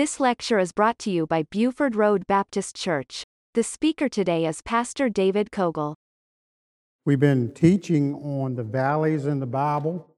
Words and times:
This 0.00 0.18
lecture 0.18 0.58
is 0.58 0.72
brought 0.72 0.98
to 1.00 1.10
you 1.10 1.26
by 1.26 1.42
Buford 1.42 1.94
Road 1.94 2.26
Baptist 2.26 2.74
Church. 2.74 3.26
The 3.52 3.62
speaker 3.62 4.08
today 4.08 4.46
is 4.46 4.62
Pastor 4.62 5.10
David 5.10 5.52
Cogle. 5.52 5.94
We've 7.04 7.20
been 7.20 7.52
teaching 7.52 8.14
on 8.14 8.54
the 8.54 8.62
valleys 8.62 9.26
in 9.26 9.40
the 9.40 9.46
Bible 9.46 10.16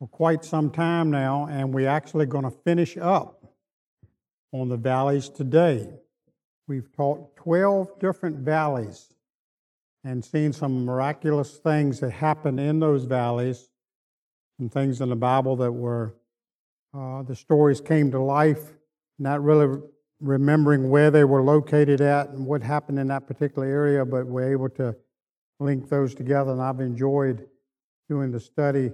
for 0.00 0.08
quite 0.08 0.44
some 0.44 0.68
time 0.68 1.12
now, 1.12 1.46
and 1.48 1.72
we're 1.72 1.88
actually 1.88 2.26
going 2.26 2.42
to 2.42 2.50
finish 2.50 2.96
up 2.96 3.54
on 4.50 4.68
the 4.68 4.76
valleys 4.76 5.28
today. 5.28 5.88
We've 6.66 6.90
taught 6.90 7.36
12 7.36 8.00
different 8.00 8.38
valleys 8.38 9.14
and 10.02 10.24
seen 10.24 10.52
some 10.52 10.84
miraculous 10.84 11.58
things 11.58 12.00
that 12.00 12.10
happened 12.10 12.58
in 12.58 12.80
those 12.80 13.04
valleys, 13.04 13.68
and 14.58 14.72
things 14.72 15.00
in 15.00 15.08
the 15.08 15.14
Bible 15.14 15.54
that 15.54 15.70
were, 15.70 16.16
uh, 16.92 17.22
the 17.22 17.36
stories 17.36 17.80
came 17.80 18.10
to 18.10 18.18
life, 18.18 18.72
not 19.18 19.42
really 19.42 19.80
remembering 20.20 20.90
where 20.90 21.10
they 21.10 21.24
were 21.24 21.42
located 21.42 22.00
at 22.00 22.30
and 22.30 22.46
what 22.46 22.62
happened 22.62 22.98
in 22.98 23.08
that 23.08 23.26
particular 23.26 23.66
area, 23.66 24.04
but 24.04 24.26
we're 24.26 24.52
able 24.52 24.68
to 24.70 24.96
link 25.60 25.88
those 25.88 26.14
together, 26.14 26.52
and 26.52 26.62
I've 26.62 26.80
enjoyed 26.80 27.46
doing 28.08 28.30
the 28.30 28.40
study 28.40 28.92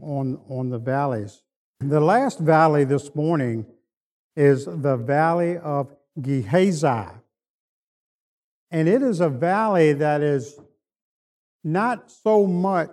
on, 0.00 0.40
on 0.48 0.70
the 0.70 0.78
valleys. 0.78 1.42
The 1.80 2.00
last 2.00 2.38
valley 2.38 2.84
this 2.84 3.14
morning 3.14 3.66
is 4.36 4.64
the 4.64 4.96
Valley 4.96 5.58
of 5.58 5.94
Gehazi. 6.20 7.10
And 8.70 8.88
it 8.88 9.02
is 9.02 9.20
a 9.20 9.28
valley 9.28 9.92
that 9.92 10.22
is 10.22 10.58
not 11.62 12.10
so 12.10 12.46
much 12.46 12.90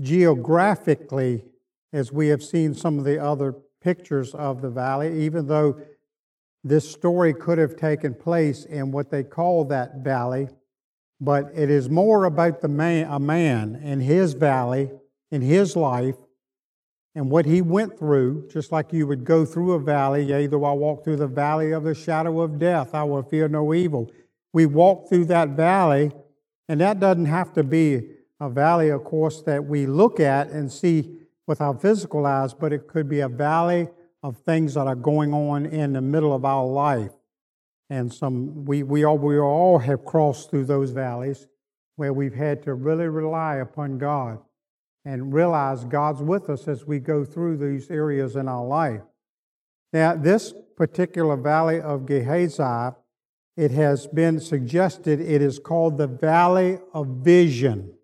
geographically 0.00 1.44
as 1.92 2.12
we 2.12 2.28
have 2.28 2.42
seen 2.42 2.74
some 2.74 2.98
of 2.98 3.04
the 3.04 3.22
other 3.22 3.54
pictures 3.86 4.34
of 4.34 4.62
the 4.62 4.68
valley, 4.68 5.22
even 5.22 5.46
though 5.46 5.80
this 6.64 6.90
story 6.90 7.32
could 7.32 7.56
have 7.56 7.76
taken 7.76 8.12
place 8.12 8.64
in 8.64 8.90
what 8.90 9.12
they 9.12 9.22
call 9.22 9.64
that 9.64 9.98
valley. 9.98 10.48
But 11.20 11.52
it 11.54 11.70
is 11.70 11.88
more 11.88 12.24
about 12.24 12.60
the 12.60 12.68
man, 12.68 13.06
a 13.08 13.20
man 13.20 13.76
in 13.76 14.00
his 14.00 14.32
valley, 14.32 14.90
in 15.30 15.40
his 15.40 15.76
life, 15.76 16.16
and 17.14 17.30
what 17.30 17.46
he 17.46 17.62
went 17.62 17.96
through, 17.96 18.48
just 18.52 18.72
like 18.72 18.92
you 18.92 19.06
would 19.06 19.24
go 19.24 19.44
through 19.44 19.74
a 19.74 19.78
valley. 19.78 20.24
Yea, 20.24 20.48
though 20.48 20.64
I 20.64 20.72
walk 20.72 21.04
through 21.04 21.18
the 21.18 21.28
valley 21.28 21.70
of 21.70 21.84
the 21.84 21.94
shadow 21.94 22.40
of 22.40 22.58
death, 22.58 22.92
I 22.92 23.04
will 23.04 23.22
fear 23.22 23.46
no 23.46 23.72
evil. 23.72 24.10
We 24.52 24.66
walk 24.66 25.08
through 25.08 25.26
that 25.26 25.50
valley, 25.50 26.10
and 26.68 26.80
that 26.80 26.98
doesn't 26.98 27.26
have 27.26 27.52
to 27.52 27.62
be 27.62 28.10
a 28.40 28.50
valley, 28.50 28.88
of 28.88 29.04
course, 29.04 29.42
that 29.42 29.64
we 29.64 29.86
look 29.86 30.18
at 30.18 30.48
and 30.48 30.72
see 30.72 31.25
with 31.46 31.60
our 31.60 31.78
physical 31.78 32.26
eyes, 32.26 32.54
but 32.54 32.72
it 32.72 32.88
could 32.88 33.08
be 33.08 33.20
a 33.20 33.28
valley 33.28 33.88
of 34.22 34.38
things 34.38 34.74
that 34.74 34.86
are 34.86 34.96
going 34.96 35.32
on 35.32 35.66
in 35.66 35.92
the 35.92 36.00
middle 36.00 36.34
of 36.34 36.44
our 36.44 36.66
life. 36.66 37.12
And 37.88 38.12
some 38.12 38.64
we, 38.64 38.82
we 38.82 39.04
all 39.04 39.18
we 39.18 39.38
all 39.38 39.78
have 39.78 40.04
crossed 40.04 40.50
through 40.50 40.64
those 40.64 40.90
valleys 40.90 41.46
where 41.94 42.12
we've 42.12 42.34
had 42.34 42.62
to 42.64 42.74
really 42.74 43.06
rely 43.06 43.56
upon 43.56 43.98
God 43.98 44.38
and 45.04 45.32
realize 45.32 45.84
God's 45.84 46.20
with 46.20 46.50
us 46.50 46.66
as 46.66 46.84
we 46.84 46.98
go 46.98 47.24
through 47.24 47.58
these 47.58 47.90
areas 47.90 48.34
in 48.34 48.48
our 48.48 48.64
life. 48.64 49.02
Now, 49.92 50.16
this 50.16 50.52
particular 50.76 51.36
valley 51.36 51.80
of 51.80 52.06
Gehazi, 52.06 52.96
it 53.56 53.70
has 53.70 54.08
been 54.08 54.40
suggested 54.40 55.20
it 55.20 55.40
is 55.40 55.60
called 55.60 55.96
the 55.96 56.08
Valley 56.08 56.80
of 56.92 57.06
Vision. 57.06 57.94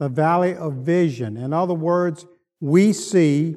The 0.00 0.08
Valley 0.08 0.54
of 0.54 0.72
Vision. 0.76 1.36
In 1.36 1.52
other 1.52 1.74
words, 1.74 2.26
we 2.60 2.92
see 2.92 3.56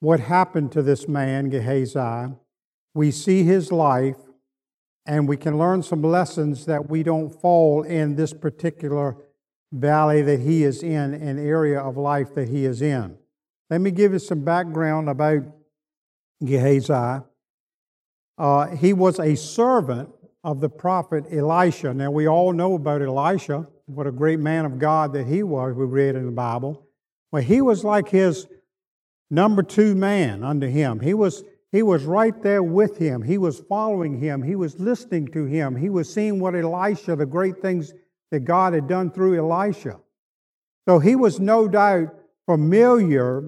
what 0.00 0.20
happened 0.20 0.72
to 0.72 0.82
this 0.82 1.08
man, 1.08 1.50
Gehazi. 1.50 2.34
We 2.94 3.10
see 3.10 3.42
his 3.42 3.72
life, 3.72 4.16
and 5.06 5.28
we 5.28 5.36
can 5.36 5.58
learn 5.58 5.82
some 5.82 6.02
lessons 6.02 6.66
that 6.66 6.88
we 6.88 7.02
don't 7.02 7.30
fall 7.30 7.82
in 7.82 8.16
this 8.16 8.32
particular 8.32 9.16
valley 9.72 10.22
that 10.22 10.40
he 10.40 10.64
is 10.64 10.82
in, 10.82 11.14
an 11.14 11.38
area 11.38 11.80
of 11.80 11.96
life 11.96 12.34
that 12.34 12.48
he 12.48 12.64
is 12.64 12.80
in. 12.80 13.16
Let 13.68 13.80
me 13.80 13.90
give 13.90 14.12
you 14.12 14.18
some 14.18 14.44
background 14.44 15.08
about 15.08 15.42
Gehazi. 16.44 17.24
Uh, 18.38 18.66
he 18.76 18.92
was 18.92 19.18
a 19.18 19.34
servant 19.34 20.10
of 20.44 20.60
the 20.60 20.68
prophet 20.68 21.24
Elisha. 21.32 21.92
Now, 21.92 22.10
we 22.10 22.28
all 22.28 22.52
know 22.52 22.74
about 22.74 23.02
Elisha, 23.02 23.66
what 23.86 24.06
a 24.06 24.12
great 24.12 24.38
man 24.38 24.64
of 24.64 24.78
God 24.78 25.12
that 25.14 25.26
he 25.26 25.42
was, 25.42 25.74
we 25.74 25.84
read 25.84 26.14
in 26.14 26.26
the 26.26 26.32
Bible. 26.32 26.85
Well, 27.32 27.42
he 27.42 27.60
was 27.60 27.84
like 27.84 28.08
his 28.08 28.46
number 29.30 29.62
two 29.62 29.94
man 29.94 30.44
under 30.44 30.68
him. 30.68 31.00
He 31.00 31.14
was, 31.14 31.42
he 31.72 31.82
was 31.82 32.04
right 32.04 32.40
there 32.42 32.62
with 32.62 32.98
him. 32.98 33.22
He 33.22 33.38
was 33.38 33.60
following 33.60 34.20
him. 34.20 34.42
He 34.42 34.56
was 34.56 34.78
listening 34.78 35.28
to 35.28 35.44
him. 35.44 35.76
He 35.76 35.90
was 35.90 36.12
seeing 36.12 36.40
what 36.40 36.54
Elisha, 36.54 37.16
the 37.16 37.26
great 37.26 37.60
things 37.60 37.92
that 38.30 38.40
God 38.40 38.72
had 38.72 38.88
done 38.88 39.10
through 39.10 39.38
Elisha. 39.38 40.00
So 40.88 40.98
he 40.98 41.16
was 41.16 41.40
no 41.40 41.66
doubt 41.66 42.14
familiar 42.46 43.44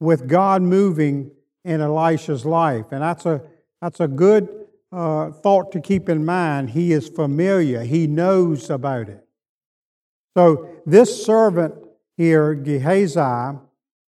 with 0.00 0.26
God 0.26 0.62
moving 0.62 1.30
in 1.64 1.80
Elisha's 1.80 2.44
life. 2.44 2.86
And 2.90 3.02
that's 3.02 3.26
a, 3.26 3.42
that's 3.80 4.00
a 4.00 4.08
good 4.08 4.48
uh, 4.92 5.30
thought 5.30 5.70
to 5.72 5.80
keep 5.80 6.08
in 6.08 6.24
mind. 6.24 6.70
He 6.70 6.92
is 6.92 7.08
familiar, 7.08 7.82
he 7.82 8.06
knows 8.06 8.70
about 8.70 9.08
it. 9.08 9.24
So 10.36 10.68
this 10.86 11.24
servant 11.24 11.74
here, 12.20 12.52
Gehazi, 12.52 13.58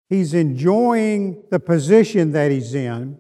he's 0.10 0.36
enjoying 0.36 1.42
the 1.50 1.60
position 1.60 2.34
that 2.34 2.52
he's 2.52 2.76
in, 2.76 3.18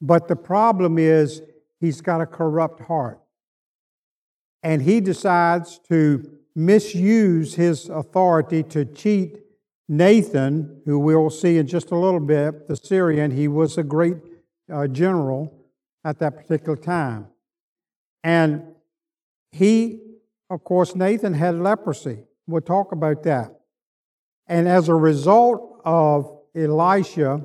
but 0.00 0.28
the 0.28 0.36
problem 0.36 0.98
is 0.98 1.42
he's 1.80 2.00
got 2.00 2.20
a 2.20 2.26
corrupt 2.26 2.82
heart 2.82 3.20
and 4.62 4.82
he 4.82 5.00
decides 5.00 5.80
to 5.88 6.30
misuse 6.54 7.56
his 7.56 7.88
authority 7.88 8.62
to 8.62 8.84
cheat 8.84 9.40
Naaman, 9.88 10.82
who 10.86 11.00
we'll 11.00 11.28
see 11.28 11.58
in 11.58 11.66
just 11.66 11.90
a 11.90 11.96
little 11.96 12.20
bit, 12.20 12.68
the 12.68 12.76
Syrian. 12.76 13.32
He 13.32 13.48
was 13.48 13.78
a 13.78 13.82
great 13.82 14.18
uh, 14.72 14.86
general 14.86 15.52
at 16.04 16.20
that 16.20 16.36
particular 16.36 16.76
time. 16.76 17.26
And 18.22 18.62
he, 19.50 20.02
of 20.48 20.62
course, 20.62 20.94
Naaman 20.94 21.34
had 21.34 21.56
leprosy. 21.56 22.20
We'll 22.46 22.60
talk 22.60 22.92
about 22.92 23.24
that. 23.24 23.58
And 24.46 24.68
as 24.68 24.88
a 24.88 24.94
result 24.94 25.80
of 25.84 26.40
Elisha 26.54 27.42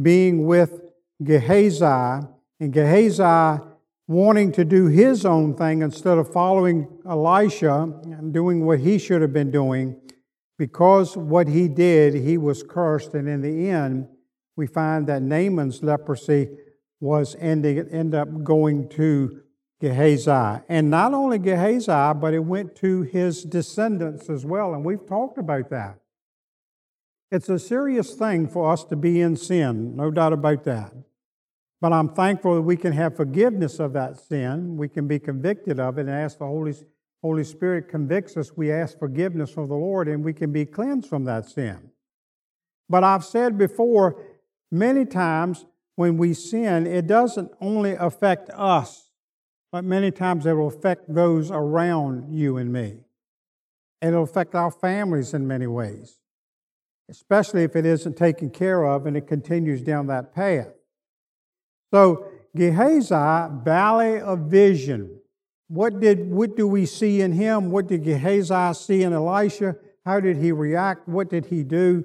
being 0.00 0.46
with 0.46 0.80
Gehazi, 1.22 2.26
and 2.60 2.72
Gehazi 2.72 3.62
wanting 4.08 4.52
to 4.52 4.64
do 4.64 4.86
his 4.86 5.24
own 5.24 5.54
thing 5.54 5.82
instead 5.82 6.18
of 6.18 6.32
following 6.32 6.86
Elisha 7.08 7.92
and 8.04 8.32
doing 8.32 8.64
what 8.64 8.80
he 8.80 8.98
should 8.98 9.22
have 9.22 9.32
been 9.32 9.50
doing. 9.50 9.96
Because 10.58 11.16
what 11.16 11.48
he 11.48 11.68
did, 11.68 12.14
he 12.14 12.38
was 12.38 12.62
cursed, 12.62 13.14
and 13.14 13.28
in 13.28 13.42
the 13.42 13.68
end, 13.68 14.08
we 14.56 14.66
find 14.66 15.06
that 15.06 15.20
Naaman's 15.20 15.82
leprosy 15.82 16.48
was 16.98 17.36
ending, 17.38 17.78
end 17.90 18.14
up 18.14 18.42
going 18.42 18.88
to 18.90 19.42
Gehazi. 19.80 20.62
And 20.68 20.88
not 20.88 21.12
only 21.12 21.38
Gehazi, 21.38 22.18
but 22.18 22.32
it 22.32 22.38
went 22.40 22.74
to 22.76 23.02
his 23.02 23.44
descendants 23.44 24.30
as 24.30 24.46
well, 24.46 24.72
and 24.72 24.82
we've 24.82 25.06
talked 25.06 25.36
about 25.36 25.68
that. 25.70 25.98
It's 27.30 27.48
a 27.48 27.58
serious 27.58 28.14
thing 28.14 28.48
for 28.48 28.70
us 28.72 28.84
to 28.84 28.96
be 28.96 29.20
in 29.20 29.36
sin, 29.36 29.96
no 29.96 30.10
doubt 30.10 30.32
about 30.32 30.64
that. 30.64 30.92
But 31.80 31.92
I'm 31.92 32.08
thankful 32.08 32.54
that 32.54 32.62
we 32.62 32.76
can 32.76 32.92
have 32.92 33.16
forgiveness 33.16 33.78
of 33.80 33.92
that 33.92 34.18
sin. 34.18 34.76
We 34.76 34.88
can 34.88 35.06
be 35.06 35.18
convicted 35.18 35.78
of 35.78 35.98
it 35.98 36.02
and 36.02 36.10
ask 36.10 36.38
the 36.38 36.46
Holy, 36.46 36.74
Holy 37.22 37.44
Spirit 37.44 37.88
convicts 37.88 38.36
us. 38.36 38.56
We 38.56 38.72
ask 38.72 38.98
forgiveness 38.98 39.50
from 39.50 39.68
the 39.68 39.74
Lord 39.74 40.08
and 40.08 40.24
we 40.24 40.32
can 40.32 40.52
be 40.52 40.64
cleansed 40.64 41.08
from 41.08 41.24
that 41.24 41.46
sin. 41.46 41.90
But 42.88 43.04
I've 43.04 43.24
said 43.24 43.58
before, 43.58 44.22
many 44.70 45.04
times 45.04 45.66
when 45.96 46.16
we 46.16 46.34
sin, 46.34 46.86
it 46.86 47.06
doesn't 47.06 47.50
only 47.60 47.92
affect 47.92 48.50
us, 48.50 49.10
but 49.72 49.84
many 49.84 50.10
times 50.10 50.46
it 50.46 50.52
will 50.52 50.68
affect 50.68 51.12
those 51.12 51.50
around 51.50 52.32
you 52.32 52.56
and 52.56 52.72
me. 52.72 53.00
It'll 54.00 54.22
affect 54.22 54.54
our 54.54 54.70
families 54.70 55.34
in 55.34 55.46
many 55.46 55.66
ways, 55.66 56.20
especially 57.08 57.62
if 57.62 57.76
it 57.76 57.86
isn't 57.86 58.16
taken 58.16 58.50
care 58.50 58.84
of 58.84 59.06
and 59.06 59.16
it 59.16 59.26
continues 59.26 59.82
down 59.82 60.06
that 60.08 60.34
path. 60.34 60.68
So 61.92 62.26
Gehazi, 62.54 63.62
valley 63.64 64.20
of 64.20 64.40
vision. 64.40 65.20
What 65.68 66.00
did 66.00 66.30
what 66.30 66.56
do 66.56 66.66
we 66.66 66.86
see 66.86 67.20
in 67.20 67.32
him? 67.32 67.70
What 67.70 67.88
did 67.88 68.04
Gehazi 68.04 68.74
see 68.74 69.02
in 69.02 69.12
Elisha? 69.12 69.76
How 70.04 70.20
did 70.20 70.36
he 70.36 70.52
react? 70.52 71.08
What 71.08 71.28
did 71.28 71.46
he 71.46 71.64
do? 71.64 72.04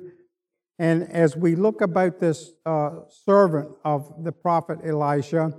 And 0.80 1.04
as 1.12 1.38
we 1.38 1.56
look 1.56 1.81
about 1.81 2.19
this 2.19 2.54
uh, 2.65 3.01
servant 3.07 3.69
of 3.86 4.24
the 4.24 4.31
prophet 4.31 4.80
Elisha, 4.83 5.54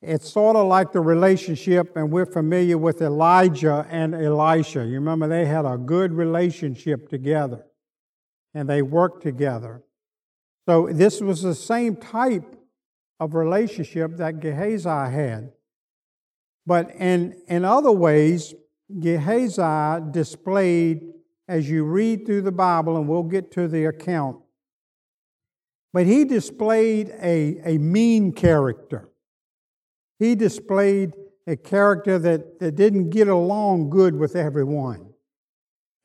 it's 0.00 0.30
sort 0.30 0.56
of 0.56 0.66
like 0.66 0.92
the 0.92 1.00
relationship, 1.00 1.96
and 1.96 2.10
we're 2.10 2.24
familiar 2.24 2.78
with 2.78 3.02
Elijah 3.02 3.86
and 3.90 4.14
Elisha. 4.14 4.86
You 4.86 4.94
remember 4.94 5.28
they 5.28 5.44
had 5.44 5.66
a 5.66 5.76
good 5.76 6.12
relationship 6.12 7.10
together, 7.10 7.66
and 8.56 8.70
they 8.70 8.80
worked 8.80 9.22
together. 9.22 9.82
So 10.66 10.88
this 10.90 11.20
was 11.20 11.42
the 11.42 11.54
same 11.54 11.94
type 11.94 12.56
of 13.20 13.34
relationship 13.34 14.16
that 14.16 14.40
Gehazi 14.40 14.88
had. 14.88 15.52
But 16.64 16.90
in, 16.94 17.40
in 17.48 17.66
other 17.66 17.92
ways, 17.92 18.54
Gehazi 18.98 20.10
displayed, 20.10 21.02
as 21.46 21.68
you 21.68 21.84
read 21.84 22.24
through 22.24 22.42
the 22.42 22.50
Bible, 22.50 22.96
and 22.96 23.06
we'll 23.06 23.24
get 23.24 23.52
to 23.52 23.68
the 23.68 23.84
account, 23.84 24.38
but 25.92 26.06
he 26.06 26.24
displayed 26.24 27.10
a, 27.20 27.60
a 27.62 27.76
mean 27.76 28.32
character. 28.32 29.10
He 30.18 30.34
displayed 30.34 31.12
a 31.46 31.56
character 31.56 32.18
that, 32.18 32.58
that 32.60 32.74
didn't 32.74 33.10
get 33.10 33.28
along 33.28 33.90
good 33.90 34.16
with 34.16 34.34
everyone. 34.34 35.10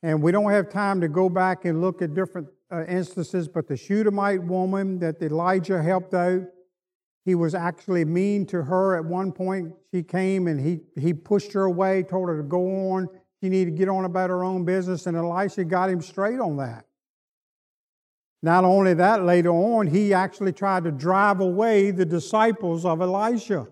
And 0.02 0.22
we 0.22 0.32
don't 0.32 0.50
have 0.50 0.68
time 0.68 1.00
to 1.00 1.08
go 1.08 1.28
back 1.28 1.64
and 1.64 1.80
look 1.80 2.02
at 2.02 2.14
different 2.14 2.48
uh, 2.72 2.84
instances, 2.86 3.46
but 3.46 3.68
the 3.68 3.76
Shunammite 3.76 4.42
woman 4.42 4.98
that 4.98 5.22
Elijah 5.22 5.80
helped 5.80 6.14
out, 6.14 6.42
he 7.24 7.36
was 7.36 7.54
actually 7.54 8.04
mean 8.04 8.46
to 8.46 8.62
her 8.62 8.96
at 8.96 9.04
one 9.04 9.30
point. 9.30 9.74
She 9.94 10.02
came 10.02 10.48
and 10.48 10.60
he, 10.60 10.80
he 10.98 11.14
pushed 11.14 11.52
her 11.52 11.64
away, 11.64 12.02
told 12.02 12.28
her 12.28 12.36
to 12.36 12.42
go 12.42 12.90
on. 12.92 13.08
She 13.40 13.48
needed 13.48 13.72
to 13.72 13.76
get 13.76 13.88
on 13.88 14.04
about 14.04 14.30
her 14.30 14.42
own 14.42 14.64
business, 14.64 15.06
and 15.06 15.16
Elisha 15.16 15.64
got 15.64 15.88
him 15.88 16.00
straight 16.00 16.40
on 16.40 16.56
that. 16.56 16.86
Not 18.42 18.64
only 18.64 18.94
that, 18.94 19.24
later 19.24 19.50
on, 19.50 19.86
he 19.86 20.12
actually 20.12 20.52
tried 20.52 20.82
to 20.84 20.90
drive 20.90 21.38
away 21.40 21.92
the 21.92 22.04
disciples 22.04 22.84
of 22.84 23.00
Elisha. 23.00 23.68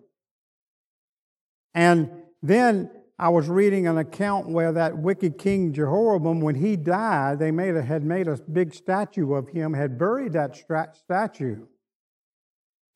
And 1.75 2.11
then 2.43 2.91
I 3.21 3.29
was 3.29 3.51
reading 3.51 3.87
an 3.87 3.99
account 3.99 4.49
where 4.49 4.73
that 4.73 4.97
wicked 4.97 5.37
king 5.37 5.75
Jehoram, 5.75 6.41
when 6.41 6.55
he 6.55 6.75
died, 6.75 7.39
they 7.39 7.51
made 7.51 7.77
a, 7.77 7.83
had 7.83 8.03
made 8.03 8.27
a 8.27 8.39
big 8.51 8.73
statue 8.73 9.35
of 9.35 9.51
him, 9.51 9.75
had 9.75 9.99
buried 9.99 10.33
that 10.33 10.57
statue. 10.97 11.67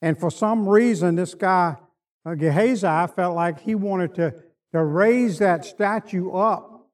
And 0.00 0.18
for 0.18 0.30
some 0.30 0.66
reason, 0.66 1.14
this 1.16 1.34
guy, 1.34 1.76
uh, 2.24 2.36
Gehazi, 2.36 3.12
felt 3.14 3.36
like 3.36 3.60
he 3.60 3.74
wanted 3.74 4.14
to, 4.14 4.34
to 4.72 4.82
raise 4.82 5.40
that 5.40 5.66
statue 5.66 6.32
up. 6.32 6.88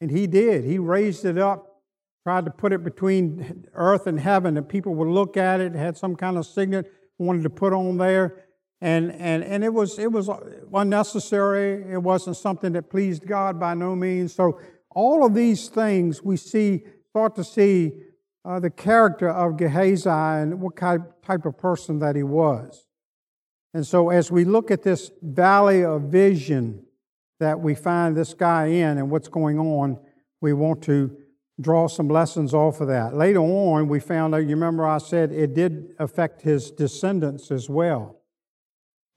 And 0.00 0.08
he 0.08 0.28
did. 0.28 0.62
He 0.62 0.78
raised 0.78 1.24
it 1.24 1.38
up, 1.38 1.80
tried 2.22 2.44
to 2.44 2.52
put 2.52 2.72
it 2.72 2.84
between 2.84 3.66
earth 3.74 4.06
and 4.06 4.20
heaven, 4.20 4.56
and 4.56 4.68
people 4.68 4.94
would 4.94 5.08
look 5.08 5.36
at 5.36 5.60
it, 5.60 5.74
had 5.74 5.96
some 5.96 6.14
kind 6.14 6.38
of 6.38 6.46
signet 6.46 6.92
wanted 7.18 7.42
to 7.42 7.50
put 7.50 7.72
on 7.72 7.96
there 7.96 8.44
and 8.82 9.12
and 9.12 9.44
and 9.44 9.62
it 9.62 9.72
was 9.72 9.96
it 9.98 10.10
was 10.10 10.28
unnecessary. 10.74 11.84
It 11.88 12.02
wasn't 12.02 12.36
something 12.36 12.72
that 12.72 12.90
pleased 12.90 13.24
God 13.24 13.60
by 13.60 13.74
no 13.74 13.94
means. 13.94 14.34
So 14.34 14.58
all 14.90 15.24
of 15.24 15.34
these 15.34 15.68
things 15.68 16.20
we 16.20 16.36
see 16.36 16.82
start 17.10 17.36
to 17.36 17.44
see 17.44 17.92
uh, 18.44 18.58
the 18.58 18.70
character 18.70 19.30
of 19.30 19.56
Gehazi 19.56 20.10
and 20.10 20.60
what 20.60 20.74
kind, 20.74 21.04
type 21.24 21.46
of 21.46 21.56
person 21.56 22.00
that 22.00 22.16
he 22.16 22.24
was. 22.24 22.88
And 23.72 23.86
so 23.86 24.10
as 24.10 24.32
we 24.32 24.44
look 24.44 24.72
at 24.72 24.82
this 24.82 25.12
valley 25.22 25.84
of 25.84 26.02
vision 26.02 26.84
that 27.38 27.60
we 27.60 27.76
find 27.76 28.16
this 28.16 28.34
guy 28.34 28.66
in 28.66 28.98
and 28.98 29.10
what's 29.10 29.28
going 29.28 29.60
on, 29.60 29.98
we 30.40 30.52
want 30.52 30.82
to 30.82 31.16
draw 31.60 31.86
some 31.86 32.08
lessons 32.08 32.52
off 32.52 32.80
of 32.80 32.88
that. 32.88 33.14
Later 33.14 33.38
on, 33.38 33.86
we 33.86 34.00
found 34.00 34.34
out, 34.34 34.38
you 34.38 34.48
remember 34.48 34.84
I 34.84 34.98
said 34.98 35.30
it 35.30 35.54
did 35.54 35.94
affect 36.00 36.42
his 36.42 36.72
descendants 36.72 37.52
as 37.52 37.68
well. 37.70 38.21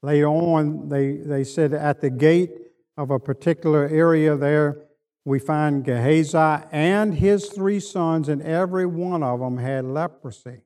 Later 0.06 0.28
on, 0.28 0.88
they, 0.88 1.14
they 1.14 1.44
said 1.44 1.74
at 1.74 2.00
the 2.00 2.12
gate 2.12 2.52
of 2.96 3.10
a 3.10 3.18
particular 3.18 3.88
area 3.88 4.36
there, 4.38 4.84
we 5.26 5.40
find 5.40 5.84
Gehazi 5.84 6.64
and 6.72 7.16
his 7.16 7.48
three 7.50 7.80
sons, 7.80 8.30
and 8.30 8.40
every 8.44 8.86
one 8.86 9.24
of 9.24 9.40
them 9.40 9.58
had 9.58 9.84
leprosy. 9.84 10.62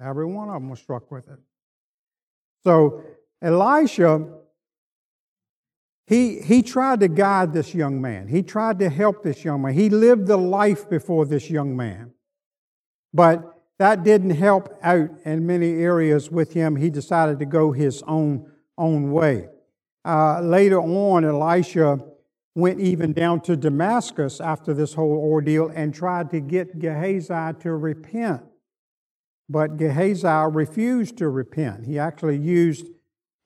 Every 0.00 0.24
one 0.24 0.48
of 0.48 0.54
them 0.54 0.70
was 0.70 0.80
struck 0.80 1.10
with 1.10 1.28
it. 1.28 1.38
So 2.64 3.02
Elisha, 3.42 4.26
he, 6.06 6.40
he 6.40 6.62
tried 6.62 7.00
to 7.00 7.08
guide 7.08 7.52
this 7.52 7.74
young 7.74 8.00
man. 8.00 8.28
He 8.28 8.42
tried 8.42 8.78
to 8.78 8.88
help 8.88 9.22
this 9.22 9.44
young 9.44 9.60
man. 9.60 9.74
He 9.74 9.90
lived 9.90 10.26
the 10.26 10.38
life 10.38 10.88
before 10.88 11.26
this 11.26 11.50
young 11.50 11.76
man. 11.76 12.14
But 13.12 13.52
that 13.78 14.02
didn't 14.02 14.30
help 14.30 14.78
out 14.82 15.10
in 15.26 15.46
many 15.46 15.74
areas 15.74 16.30
with 16.30 16.54
him. 16.54 16.76
He 16.76 16.88
decided 16.88 17.38
to 17.40 17.44
go 17.44 17.72
his 17.72 18.02
own 18.04 18.48
own 18.82 19.12
way. 19.12 19.48
Uh, 20.04 20.40
later 20.40 20.80
on, 20.80 21.24
Elisha 21.24 22.00
went 22.54 22.80
even 22.80 23.12
down 23.12 23.40
to 23.40 23.56
Damascus 23.56 24.40
after 24.40 24.74
this 24.74 24.94
whole 24.94 25.16
ordeal 25.16 25.70
and 25.74 25.94
tried 25.94 26.30
to 26.30 26.40
get 26.40 26.78
Gehazi 26.78 27.58
to 27.60 27.70
repent. 27.74 28.42
But 29.48 29.76
Gehazi 29.76 30.46
refused 30.50 31.16
to 31.18 31.28
repent. 31.28 31.86
He 31.86 31.98
actually 31.98 32.38
used 32.38 32.86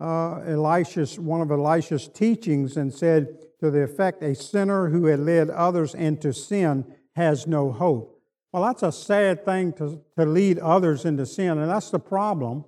uh, 0.00 0.40
Elisha's, 0.46 1.18
one 1.18 1.40
of 1.40 1.50
Elisha's 1.50 2.08
teachings 2.08 2.76
and 2.76 2.92
said 2.92 3.28
to 3.60 3.70
the 3.70 3.82
effect, 3.82 4.22
a 4.22 4.34
sinner 4.34 4.88
who 4.88 5.06
had 5.06 5.20
led 5.20 5.50
others 5.50 5.94
into 5.94 6.32
sin 6.32 6.84
has 7.14 7.46
no 7.46 7.72
hope. 7.72 8.20
Well, 8.52 8.62
that's 8.62 8.82
a 8.82 8.92
sad 8.92 9.44
thing 9.44 9.72
to, 9.74 10.02
to 10.18 10.24
lead 10.26 10.58
others 10.58 11.04
into 11.04 11.26
sin, 11.26 11.58
and 11.58 11.70
that's 11.70 11.90
the 11.90 11.98
problem 11.98 12.64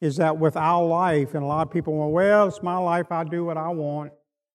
is 0.00 0.16
that 0.16 0.38
with 0.38 0.56
our 0.56 0.84
life, 0.84 1.34
and 1.34 1.42
a 1.42 1.46
lot 1.46 1.66
of 1.66 1.72
people 1.72 1.94
want, 1.94 2.12
well, 2.12 2.48
it's 2.48 2.62
my 2.62 2.76
life, 2.76 3.10
I 3.10 3.24
do 3.24 3.44
what 3.44 3.56
I 3.56 3.68
want. 3.68 4.12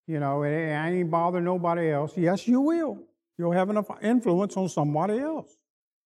You 0.07 0.19
know, 0.19 0.43
I 0.43 0.91
ain't 0.91 1.09
bother 1.09 1.41
nobody 1.41 1.91
else. 1.91 2.17
Yes, 2.17 2.47
you 2.47 2.61
will. 2.61 2.99
You'll 3.38 3.51
have 3.53 3.69
enough 3.69 3.89
influence 4.01 4.57
on 4.57 4.69
somebody 4.69 5.19
else. 5.19 5.57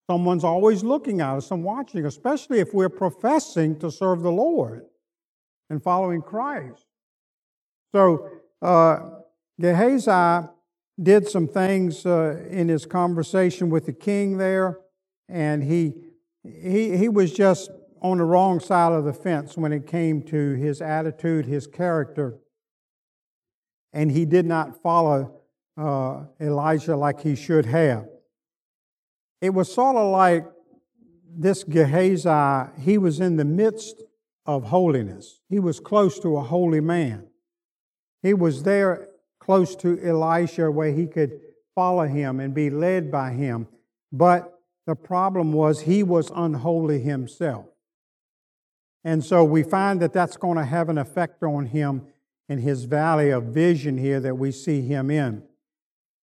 Someone's 0.09 0.43
always 0.43 0.83
looking 0.83 1.21
at 1.21 1.35
us 1.35 1.51
and 1.51 1.63
watching, 1.63 2.05
especially 2.05 2.59
if 2.59 2.73
we're 2.73 2.89
professing 2.89 3.79
to 3.79 3.89
serve 3.89 4.21
the 4.21 4.31
Lord 4.31 4.85
and 5.69 5.81
following 5.81 6.21
Christ. 6.21 6.85
So, 7.93 8.29
uh, 8.61 8.99
Gehazi 9.59 10.47
did 11.01 11.27
some 11.27 11.47
things 11.47 12.05
uh, 12.05 12.45
in 12.49 12.69
his 12.69 12.85
conversation 12.85 13.69
with 13.69 13.85
the 13.85 13.93
king 13.93 14.37
there, 14.37 14.79
and 15.27 15.63
he, 15.63 15.93
he, 16.43 16.95
he 16.97 17.09
was 17.09 17.33
just 17.33 17.71
on 18.11 18.19
the 18.19 18.23
wrong 18.23 18.59
side 18.59 18.91
of 18.91 19.03
the 19.03 19.13
fence 19.13 19.57
when 19.57 19.73
it 19.73 19.87
came 19.87 20.21
to 20.21 20.53
his 20.53 20.79
attitude, 20.79 21.45
his 21.45 21.65
character. 21.65 22.37
And 23.93 24.11
he 24.11 24.25
did 24.25 24.45
not 24.45 24.79
follow 24.83 25.41
uh, 25.75 26.25
Elijah 26.39 26.95
like 26.95 27.21
he 27.21 27.35
should 27.35 27.65
have. 27.65 28.05
It 29.41 29.49
was 29.49 29.73
sort 29.73 29.95
of 29.95 30.11
like 30.11 30.45
this 31.35 31.63
Gehazi, 31.63 32.71
he 32.79 32.99
was 32.99 33.19
in 33.19 33.37
the 33.37 33.45
midst 33.45 34.03
of 34.45 34.65
holiness. 34.65 35.41
He 35.49 35.59
was 35.59 35.79
close 35.79 36.19
to 36.19 36.37
a 36.37 36.43
holy 36.43 36.81
man. 36.81 37.27
He 38.21 38.35
was 38.35 38.63
there 38.63 39.07
close 39.39 39.75
to 39.77 39.99
Elisha 39.99 40.69
where 40.69 40.91
he 40.91 41.07
could 41.07 41.39
follow 41.73 42.05
him 42.05 42.39
and 42.39 42.53
be 42.53 42.69
led 42.69 43.11
by 43.11 43.31
him. 43.31 43.67
But 44.11 44.59
the 44.85 44.95
problem 44.95 45.53
was 45.53 45.81
he 45.81 46.03
was 46.03 46.31
unholy 46.35 46.99
himself. 46.99 47.65
And 49.05 49.23
so 49.23 49.43
we 49.43 49.61
find 49.61 50.01
that 50.01 50.13
that's 50.13 50.35
going 50.35 50.57
to 50.57 50.65
have 50.65 50.89
an 50.89 50.97
effect 50.97 51.43
on 51.43 51.67
him 51.67 52.07
in 52.49 52.57
his 52.57 52.85
valley 52.85 53.29
of 53.29 53.43
vision 53.43 53.99
here 53.99 54.19
that 54.19 54.35
we 54.35 54.51
see 54.51 54.81
him 54.81 55.11
in. 55.11 55.43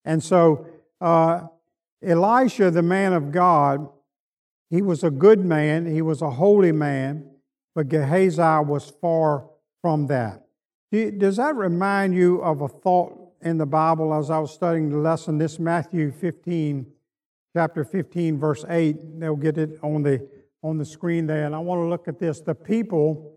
And 0.05 0.23
so 0.23 0.67
uh, 1.01 1.47
Elisha, 2.03 2.73
the 2.73 2.83
man 2.83 3.13
of 3.13 3.31
God, 3.31 3.89
he 4.69 4.83
was 4.83 5.05
a 5.05 5.11
good 5.11 5.45
man, 5.45 5.87
he 5.87 6.03
was 6.03 6.23
a 6.23 6.31
holy 6.31 6.73
man, 6.73 7.31
but 7.73 7.89
Gehazi 7.89 8.43
was 8.67 8.93
far 9.01 9.49
from 9.81 10.09
that. 10.09 10.43
Does 10.91 11.37
that 11.37 11.55
remind 11.55 12.15
you 12.15 12.43
of 12.43 12.63
a 12.63 12.69
thought 12.69 13.17
in 13.43 13.59
the 13.59 13.67
Bible 13.67 14.13
as 14.13 14.29
I 14.29 14.41
was 14.41 14.53
studying 14.53 14.91
the 14.91 14.99
lesson? 14.99 15.39
This 15.39 15.59
Matthew 15.59 16.11
15, 16.11 16.87
chapter 17.55 17.85
15, 17.85 18.39
verse 18.39 18.65
8. 18.69 19.21
They'll 19.21 19.37
get 19.37 19.57
it 19.57 19.79
on 19.83 20.03
the 20.03 20.29
on 20.63 20.79
the 20.79 20.85
screen 20.85 21.27
there, 21.27 21.45
and 21.45 21.55
I 21.55 21.59
want 21.59 21.81
to 21.81 21.87
look 21.87 22.09
at 22.09 22.19
this. 22.19 22.41
The 22.41 22.55
people 22.55 23.35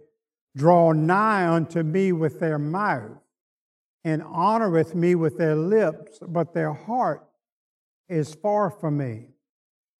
draw 0.55 0.91
nigh 0.91 1.47
unto 1.47 1.83
me 1.83 2.11
with 2.11 2.39
their 2.39 2.59
mouth 2.59 3.17
and 4.03 4.21
honoreth 4.21 4.93
me 4.93 5.15
with 5.15 5.37
their 5.37 5.55
lips, 5.55 6.19
but 6.21 6.53
their 6.53 6.73
heart 6.73 7.27
is 8.07 8.35
far 8.35 8.69
from 8.69 8.97
me. 8.97 9.29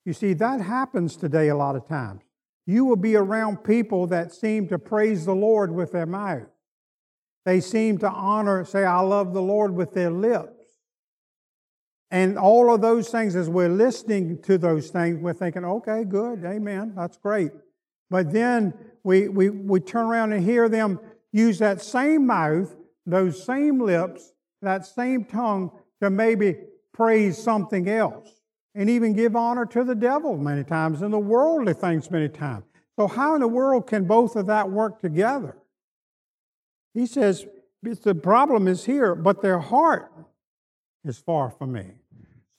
You 0.05 0.13
see, 0.13 0.33
that 0.33 0.61
happens 0.61 1.17
today 1.17 1.47
a 1.49 1.55
lot 1.55 1.75
of 1.75 1.87
times. 1.87 2.21
You 2.67 2.85
will 2.85 2.95
be 2.95 3.15
around 3.15 3.63
people 3.63 4.07
that 4.07 4.31
seem 4.31 4.67
to 4.67 4.79
praise 4.79 5.25
the 5.25 5.35
Lord 5.35 5.71
with 5.71 5.91
their 5.91 6.05
mouth. 6.05 6.47
They 7.45 7.59
seem 7.59 7.97
to 7.99 8.09
honor, 8.09 8.65
say, 8.65 8.85
I 8.85 9.01
love 9.01 9.33
the 9.33 9.41
Lord 9.41 9.73
with 9.73 9.93
their 9.93 10.09
lips. 10.09 10.54
And 12.15 12.39
all 12.39 12.73
of 12.73 12.79
those 12.79 13.09
things, 13.09 13.35
as 13.35 13.49
we're 13.49 13.67
listening 13.67 14.41
to 14.43 14.57
those 14.57 14.89
things, 14.89 15.19
we're 15.19 15.33
thinking, 15.33 15.65
okay, 15.65 16.05
good, 16.05 16.45
amen, 16.45 16.93
that's 16.95 17.17
great. 17.17 17.51
But 18.09 18.31
then 18.31 18.73
we, 19.03 19.27
we, 19.27 19.49
we 19.49 19.81
turn 19.81 20.05
around 20.05 20.31
and 20.31 20.41
hear 20.41 20.69
them 20.69 21.01
use 21.33 21.59
that 21.59 21.81
same 21.81 22.25
mouth, 22.25 22.73
those 23.05 23.43
same 23.43 23.81
lips, 23.81 24.31
that 24.61 24.85
same 24.85 25.25
tongue 25.25 25.71
to 26.01 26.09
maybe 26.09 26.55
praise 26.93 27.37
something 27.37 27.89
else 27.89 28.29
and 28.75 28.89
even 28.89 29.11
give 29.11 29.35
honor 29.35 29.65
to 29.65 29.83
the 29.83 29.93
devil 29.93 30.37
many 30.37 30.63
times 30.63 31.01
and 31.01 31.13
the 31.13 31.19
worldly 31.19 31.73
things 31.73 32.09
many 32.09 32.29
times. 32.29 32.63
So, 32.97 33.09
how 33.09 33.35
in 33.35 33.41
the 33.41 33.49
world 33.49 33.87
can 33.87 34.05
both 34.05 34.37
of 34.37 34.47
that 34.47 34.71
work 34.71 35.01
together? 35.01 35.57
He 36.93 37.07
says, 37.07 37.45
the 37.83 38.15
problem 38.15 38.69
is 38.69 38.85
here, 38.85 39.15
but 39.15 39.41
their 39.41 39.59
heart 39.59 40.13
is 41.03 41.17
far 41.17 41.49
from 41.51 41.73
me. 41.73 41.91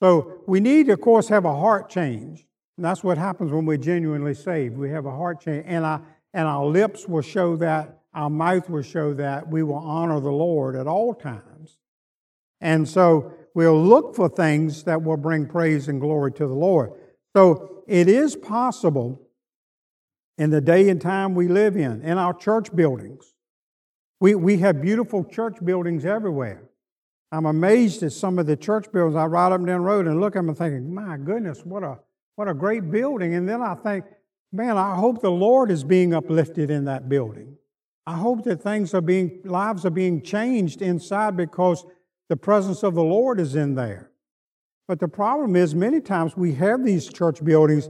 So, 0.01 0.41
we 0.47 0.59
need, 0.59 0.89
of 0.89 1.01
course, 1.01 1.27
have 1.29 1.45
a 1.45 1.55
heart 1.55 1.89
change. 1.89 2.45
And 2.77 2.85
that's 2.85 3.03
what 3.03 3.17
happens 3.17 3.51
when 3.51 3.65
we're 3.65 3.77
genuinely 3.77 4.35
saved. 4.35 4.77
We 4.77 4.89
have 4.91 5.05
a 5.05 5.11
heart 5.11 5.41
change, 5.41 5.65
and 5.67 5.83
our, 5.83 6.01
and 6.33 6.47
our 6.47 6.65
lips 6.65 7.07
will 7.07 7.23
show 7.23 7.55
that, 7.57 7.99
our 8.13 8.29
mouth 8.29 8.69
will 8.69 8.83
show 8.83 9.13
that. 9.15 9.47
We 9.49 9.63
will 9.63 9.75
honor 9.75 10.19
the 10.19 10.31
Lord 10.31 10.75
at 10.75 10.87
all 10.87 11.13
times. 11.13 11.79
And 12.61 12.87
so, 12.87 13.33
we'll 13.53 13.81
look 13.81 14.15
for 14.15 14.29
things 14.29 14.83
that 14.83 15.01
will 15.01 15.17
bring 15.17 15.47
praise 15.47 15.87
and 15.87 15.99
glory 15.99 16.31
to 16.33 16.47
the 16.47 16.53
Lord. 16.53 16.91
So, 17.35 17.83
it 17.87 18.07
is 18.07 18.35
possible 18.35 19.27
in 20.37 20.51
the 20.51 20.61
day 20.61 20.89
and 20.89 21.01
time 21.01 21.33
we 21.33 21.47
live 21.47 21.75
in, 21.75 22.01
in 22.03 22.17
our 22.17 22.33
church 22.33 22.75
buildings. 22.75 23.33
We, 24.19 24.35
we 24.35 24.57
have 24.59 24.81
beautiful 24.81 25.23
church 25.23 25.57
buildings 25.63 26.05
everywhere. 26.05 26.66
I'm 27.31 27.45
amazed 27.45 28.03
at 28.03 28.13
some 28.13 28.39
of 28.39 28.45
the 28.45 28.55
church 28.55 28.91
buildings. 28.91 29.15
I 29.15 29.25
ride 29.25 29.51
up 29.51 29.59
and 29.59 29.67
down 29.67 29.81
the 29.81 29.85
road 29.85 30.07
and 30.07 30.19
look 30.21 30.35
at 30.35 30.39
them 30.39 30.49
and 30.49 30.57
thinking, 30.57 30.93
my 30.93 31.17
goodness, 31.17 31.65
what 31.65 31.83
a, 31.83 31.99
what 32.35 32.47
a 32.47 32.53
great 32.53 32.89
building. 32.89 33.35
And 33.35 33.47
then 33.47 33.61
I 33.61 33.75
think, 33.75 34.05
man, 34.51 34.77
I 34.77 34.95
hope 34.95 35.21
the 35.21 35.29
Lord 35.29 35.69
is 35.69 35.83
being 35.83 36.13
uplifted 36.13 36.71
in 36.71 36.85
that 36.85 37.09
building. 37.09 37.57
I 38.05 38.13
hope 38.13 38.45
that 38.45 38.61
things 38.61 38.93
are 38.93 39.01
being, 39.01 39.41
lives 39.43 39.85
are 39.85 39.89
being 39.89 40.21
changed 40.21 40.81
inside 40.81 41.35
because 41.35 41.85
the 42.29 42.37
presence 42.37 42.83
of 42.83 42.95
the 42.95 43.03
Lord 43.03 43.39
is 43.39 43.55
in 43.55 43.75
there. 43.75 44.09
But 44.87 44.99
the 44.99 45.09
problem 45.09 45.57
is, 45.57 45.75
many 45.75 45.99
times 45.99 46.37
we 46.37 46.53
have 46.53 46.85
these 46.85 47.09
church 47.09 47.43
buildings, 47.43 47.89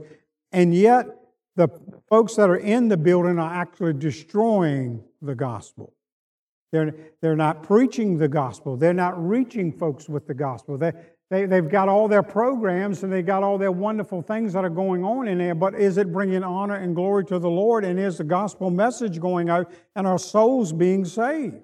and 0.50 0.74
yet 0.74 1.06
the 1.54 1.68
folks 2.08 2.34
that 2.34 2.50
are 2.50 2.56
in 2.56 2.88
the 2.88 2.96
building 2.96 3.38
are 3.38 3.52
actually 3.52 3.92
destroying 3.92 5.04
the 5.22 5.36
gospel. 5.36 5.92
They're, 6.72 6.94
they're 7.22 7.36
not 7.36 7.62
preaching 7.62 8.18
the 8.18 8.28
gospel. 8.28 8.76
They're 8.76 8.92
not 8.92 9.14
reaching 9.26 9.72
folks 9.72 10.08
with 10.08 10.26
the 10.26 10.34
gospel. 10.34 10.76
They, 10.76 10.92
they, 11.30 11.46
they've 11.46 11.68
got 11.68 11.88
all 11.88 12.08
their 12.08 12.22
programs 12.22 13.02
and 13.02 13.12
they've 13.12 13.24
got 13.24 13.42
all 13.42 13.58
their 13.58 13.72
wonderful 13.72 14.22
things 14.22 14.52
that 14.54 14.64
are 14.64 14.70
going 14.70 15.04
on 15.04 15.28
in 15.28 15.38
there, 15.38 15.54
but 15.54 15.74
is 15.74 15.98
it 15.98 16.12
bringing 16.12 16.42
honor 16.42 16.76
and 16.76 16.94
glory 16.94 17.24
to 17.26 17.38
the 17.38 17.50
Lord? 17.50 17.84
And 17.84 17.98
is 17.98 18.18
the 18.18 18.24
gospel 18.24 18.70
message 18.70 19.20
going 19.20 19.50
out 19.50 19.70
and 19.94 20.06
are 20.06 20.18
souls 20.18 20.72
being 20.72 21.04
saved? 21.04 21.56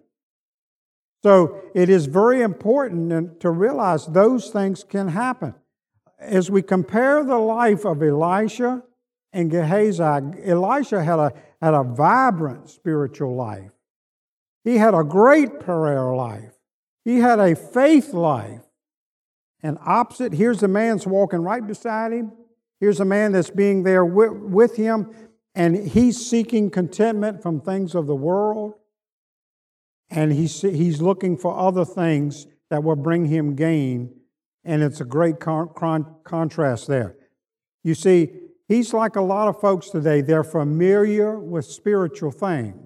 So 1.23 1.63
it 1.75 1.89
is 1.89 2.05
very 2.05 2.43
important 2.43 3.41
to 3.41 3.51
realize 3.51 4.07
those 4.07 4.51
things 4.51 4.85
can 4.85 5.09
happen. 5.09 5.55
As 6.19 6.51
we 6.51 6.61
compare 6.61 7.25
the 7.25 7.39
life 7.39 7.87
of 7.87 8.03
Elisha 8.03 8.83
and 9.33 9.51
Gehazi, 9.51 10.03
Elisha 10.45 11.03
had 11.03 11.19
a, 11.19 11.33
had 11.63 11.73
a 11.73 11.83
vibrant 11.83 12.69
spiritual 12.69 13.35
life. 13.35 13.71
He 14.65 14.79
had 14.79 14.95
a 14.95 15.05
great 15.05 15.61
prayer 15.61 16.15
life. 16.15 16.55
He 17.05 17.19
had 17.19 17.39
a 17.39 17.55
faith 17.55 18.15
life. 18.15 18.63
And 19.63 19.79
opposite, 19.85 20.33
here's 20.33 20.63
a 20.63 20.69
man's 20.69 21.07
walking 21.07 21.41
right 21.41 21.65
beside 21.65 22.13
him. 22.13 22.33
Here's 22.81 23.01
a 23.01 23.05
man 23.05 23.33
that's 23.33 23.51
being 23.51 23.83
there 23.83 24.05
with 24.05 24.77
him, 24.77 25.11
and 25.55 25.77
he's 25.77 26.29
seeking 26.29 26.71
contentment 26.71 27.43
from 27.43 27.61
things 27.61 27.95
of 27.95 28.07
the 28.07 28.17
world. 28.17 28.75
And 30.11 30.33
he's, 30.33 30.61
he's 30.61 31.01
looking 31.01 31.37
for 31.39 31.59
other 31.59 31.85
things 31.85 32.47
that 32.71 32.83
will 32.85 32.97
bring 32.97 33.27
him 33.27 33.55
gain. 33.55 34.15
And 34.65 34.83
it's 34.83 35.01
a 35.01 35.05
great 35.05 35.41
con- 35.41 35.71
con- 35.75 36.15
contrast 36.25 36.87
there. 36.89 37.17
You 37.83 37.95
see, 37.95 38.33
he's 38.69 38.93
like 38.93 39.17
a 39.17 39.23
lot 39.23 39.49
of 39.49 39.61
folks 39.61 39.91
today. 39.91 40.21
They're 40.21 40.45
familiar 40.45 41.39
with 41.39 41.65
spiritual 41.65 42.33
things 42.33 42.84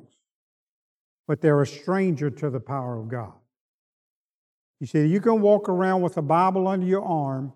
but 1.28 1.42
they're 1.42 1.60
a 1.60 1.66
stranger 1.66 2.30
to 2.30 2.48
the 2.48 2.58
power 2.58 2.98
of 2.98 3.08
God. 3.08 3.34
You 4.80 4.86
see, 4.86 5.06
you 5.06 5.20
can 5.20 5.42
walk 5.42 5.68
around 5.68 6.00
with 6.00 6.16
a 6.16 6.22
Bible 6.22 6.66
under 6.66 6.86
your 6.86 7.04
arm 7.04 7.52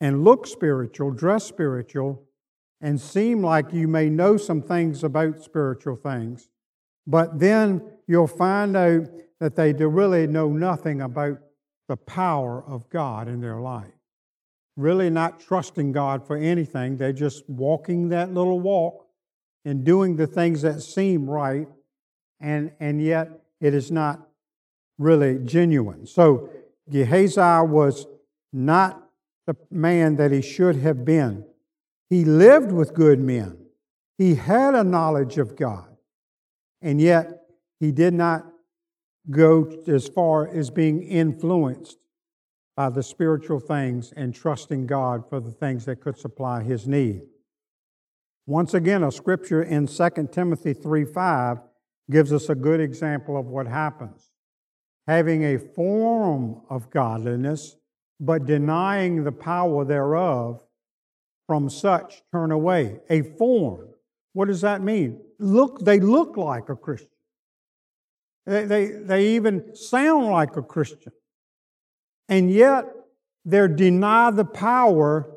and 0.00 0.24
look 0.24 0.46
spiritual, 0.46 1.12
dress 1.12 1.44
spiritual, 1.44 2.24
and 2.80 3.00
seem 3.00 3.42
like 3.42 3.72
you 3.72 3.86
may 3.86 4.10
know 4.10 4.36
some 4.36 4.60
things 4.60 5.04
about 5.04 5.42
spiritual 5.42 5.96
things, 5.96 6.48
but 7.06 7.38
then 7.38 7.82
you'll 8.08 8.26
find 8.26 8.76
out 8.76 9.08
that 9.38 9.54
they 9.54 9.72
really 9.72 10.26
know 10.26 10.48
nothing 10.48 11.00
about 11.00 11.38
the 11.88 11.96
power 11.96 12.64
of 12.66 12.88
God 12.90 13.28
in 13.28 13.40
their 13.40 13.60
life. 13.60 13.92
Really 14.76 15.10
not 15.10 15.40
trusting 15.40 15.92
God 15.92 16.26
for 16.26 16.36
anything. 16.36 16.96
They're 16.96 17.12
just 17.12 17.48
walking 17.48 18.08
that 18.08 18.32
little 18.32 18.60
walk 18.60 19.06
and 19.64 19.84
doing 19.84 20.16
the 20.16 20.26
things 20.26 20.62
that 20.62 20.80
seem 20.80 21.28
right 21.28 21.68
and, 22.40 22.72
and 22.80 23.02
yet 23.02 23.30
it 23.60 23.74
is 23.74 23.90
not 23.90 24.28
really 24.98 25.38
genuine. 25.38 26.06
So 26.06 26.50
Gehazi 26.88 27.66
was 27.66 28.06
not 28.52 29.08
the 29.46 29.56
man 29.70 30.16
that 30.16 30.32
he 30.32 30.42
should 30.42 30.76
have 30.76 31.04
been. 31.04 31.44
He 32.08 32.24
lived 32.24 32.72
with 32.72 32.94
good 32.94 33.20
men, 33.20 33.56
he 34.18 34.34
had 34.34 34.74
a 34.74 34.84
knowledge 34.84 35.38
of 35.38 35.56
God, 35.56 35.96
and 36.82 37.00
yet 37.00 37.42
he 37.78 37.92
did 37.92 38.14
not 38.14 38.46
go 39.30 39.70
as 39.86 40.08
far 40.08 40.48
as 40.48 40.70
being 40.70 41.02
influenced 41.02 41.98
by 42.76 42.90
the 42.90 43.02
spiritual 43.02 43.60
things 43.60 44.12
and 44.16 44.34
trusting 44.34 44.86
God 44.86 45.28
for 45.28 45.40
the 45.40 45.50
things 45.50 45.84
that 45.84 46.00
could 46.00 46.18
supply 46.18 46.62
his 46.62 46.88
need. 46.88 47.22
Once 48.46 48.74
again, 48.74 49.04
a 49.04 49.12
scripture 49.12 49.62
in 49.62 49.86
2 49.86 50.28
Timothy 50.32 50.72
3 50.72 51.04
5 51.04 51.58
gives 52.10 52.32
us 52.32 52.48
a 52.48 52.54
good 52.54 52.80
example 52.80 53.36
of 53.36 53.46
what 53.46 53.66
happens. 53.66 54.30
Having 55.06 55.44
a 55.44 55.58
form 55.58 56.60
of 56.68 56.90
godliness, 56.90 57.76
but 58.18 58.44
denying 58.44 59.24
the 59.24 59.32
power 59.32 59.84
thereof, 59.84 60.62
from 61.50 61.68
such 61.68 62.22
turn 62.30 62.52
away. 62.52 63.00
A 63.10 63.22
form. 63.22 63.88
What 64.34 64.46
does 64.46 64.60
that 64.60 64.82
mean? 64.82 65.20
Look, 65.40 65.80
they 65.80 65.98
look 65.98 66.36
like 66.36 66.68
a 66.68 66.76
Christian. 66.76 67.08
They, 68.46 68.66
they, 68.66 68.86
they 68.86 69.26
even 69.30 69.74
sound 69.74 70.26
like 70.26 70.56
a 70.56 70.62
Christian. 70.62 71.10
And 72.28 72.52
yet, 72.52 72.84
they're 73.44 73.66
denied 73.66 74.36
the 74.36 74.44
power 74.44 75.28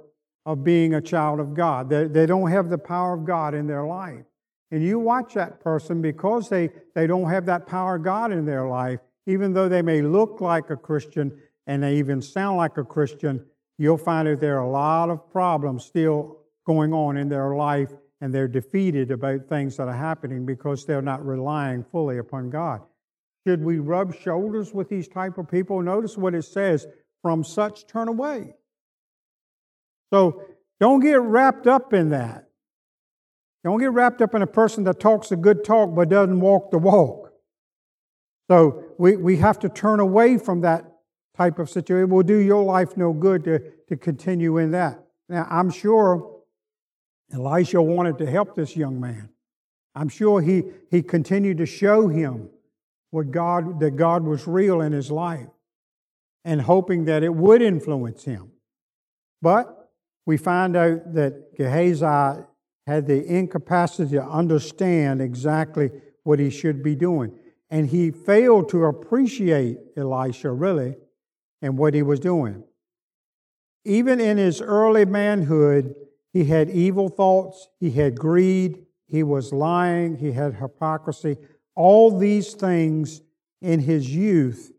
of 0.46 0.64
being 0.64 0.94
a 0.94 1.02
child 1.02 1.40
of 1.40 1.56
God. 1.56 1.90
They, 1.90 2.06
they 2.06 2.28
don't 2.28 2.52
have 2.52 2.70
the 2.70 2.78
power 2.78 3.16
of 3.16 3.26
God 3.26 3.56
in 3.56 3.66
their 3.66 3.84
life. 3.84 4.26
And 4.74 4.84
you 4.84 4.98
watch 4.98 5.36
that 5.36 5.60
person 5.60 6.02
because 6.02 6.50
they, 6.50 6.72
they 6.96 7.06
don't 7.06 7.30
have 7.30 7.46
that 7.46 7.68
power 7.68 7.98
of 7.98 8.04
God 8.04 8.32
in 8.32 8.44
their 8.44 8.68
life, 8.68 9.00
even 9.28 9.54
though 9.54 9.70
they 9.70 9.84
may 9.84 10.02
look 10.02 10.42
like 10.42 10.72
a 10.72 10.76
Christian 10.76 11.32
and 11.68 11.84
they 11.84 11.98
even 11.98 12.24
sound 12.24 12.58
like 12.58 12.76
a 12.78 12.84
Christian, 12.84 13.46
you'll 13.78 14.00
find 14.00 14.28
that 14.28 14.42
there 14.42 14.58
are 14.58 14.66
a 14.66 14.72
lot 14.72 15.12
of 15.12 15.30
problems 15.32 15.86
still 15.86 16.40
going 16.66 16.92
on 16.92 17.18
in 17.18 17.30
their 17.30 17.56
life 17.56 17.92
and 18.20 18.34
they're 18.34 18.48
defeated 18.48 19.12
about 19.12 19.48
things 19.48 19.78
that 19.78 19.88
are 19.88 19.96
happening 19.96 20.44
because 20.44 20.88
they're 20.88 21.04
not 21.04 21.24
relying 21.24 21.84
fully 21.84 22.18
upon 22.18 22.50
God. 22.50 22.82
Should 23.46 23.64
we 23.64 23.78
rub 23.78 24.16
shoulders 24.16 24.74
with 24.74 24.90
these 24.90 25.08
type 25.08 25.38
of 25.38 25.52
people? 25.52 25.84
Notice 25.84 26.18
what 26.18 26.34
it 26.34 26.46
says, 26.46 26.88
from 27.22 27.44
such 27.44 27.86
turn 27.86 28.08
away. 28.08 28.56
So 30.12 30.42
don't 30.80 31.00
get 31.00 31.22
wrapped 31.22 31.68
up 31.68 31.94
in 31.94 32.10
that. 32.10 32.50
Don't 33.64 33.80
get 33.80 33.92
wrapped 33.92 34.22
up 34.22 34.36
in 34.36 34.42
a 34.42 34.48
person 34.48 34.84
that 34.84 35.00
talks 35.00 35.32
a 35.32 35.36
good 35.36 35.64
talk 35.64 35.96
but 35.96 36.10
doesn't 36.10 36.40
walk 36.40 36.72
the 36.72 36.78
walk. 36.78 37.32
So 38.50 38.84
we, 38.98 39.16
we 39.16 39.38
have 39.38 39.60
to 39.60 39.70
turn 39.70 40.00
away 40.00 40.38
from 40.38 40.62
that 40.62 40.86
type 41.38 41.60
of 41.60 41.70
situation. 41.70 42.04
It 42.04 42.14
will 42.14 42.24
do 42.24 42.38
your 42.38 42.64
life 42.64 42.98
no 42.98 43.14
good 43.14 43.44
to, 43.46 43.60
to 43.88 43.96
continue 43.96 44.58
in 44.58 44.72
that. 44.72 45.04
Now, 45.30 45.48
I'm 45.50 45.70
sure 45.70 46.42
Elisha 47.34 47.82
wanted 47.82 48.18
to 48.20 48.30
help 48.30 48.56
this 48.56 48.76
young 48.76 49.00
man. 49.00 49.30
I'm 49.96 50.10
sure 50.10 50.42
he, 50.42 50.64
he 50.92 51.02
continued 51.02 51.58
to 51.60 51.66
show 51.66 52.08
him 52.08 52.50
what 53.12 53.32
God, 53.32 53.80
that 53.80 53.92
God 53.92 54.24
was 54.24 54.48
real 54.48 54.82
in 54.82 54.92
his 54.92 55.10
life 55.10 55.48
and 56.44 56.62
hoping 56.62 57.06
that 57.06 57.24
it 57.24 57.34
would 57.34 57.62
influence 57.62 58.24
him. 58.24 58.52
But 59.42 59.92
we 60.26 60.38
find 60.38 60.76
out 60.76 61.14
that 61.14 61.56
Gehazi 61.56 62.44
had 62.86 63.08
the 63.08 63.26
incapacity 63.26 64.12
to 64.12 64.24
understand 64.24 65.22
exactly 65.22 65.92
what 66.24 66.40
he 66.40 66.50
should 66.50 66.84
be 66.84 66.96
doing. 66.96 67.34
And 67.70 67.88
he 67.88 68.12
failed 68.12 68.70
to 68.70 68.86
appreciate 68.86 69.80
Elisha, 69.98 70.52
really, 70.52 70.96
and 71.62 71.78
what 71.78 71.94
he 71.94 72.04
was 72.04 72.20
doing. 72.20 72.64
Even 73.86 74.20
in 74.20 74.38
his 74.38 74.62
early 74.62 75.06
manhood, 75.06 75.96
he 76.32 76.46
had 76.46 76.70
evil 76.70 77.10
thoughts, 77.10 77.68
he 77.80 77.92
had 77.92 78.18
greed, 78.18 78.86
he 79.08 79.24
was 79.24 79.54
lying, 79.54 80.18
he 80.18 80.32
had 80.32 80.56
hypocrisy, 80.56 81.38
all 81.76 82.18
these 82.18 82.54
things 82.54 83.22
in 83.62 83.80
his 83.80 84.14
youth. 84.14 84.72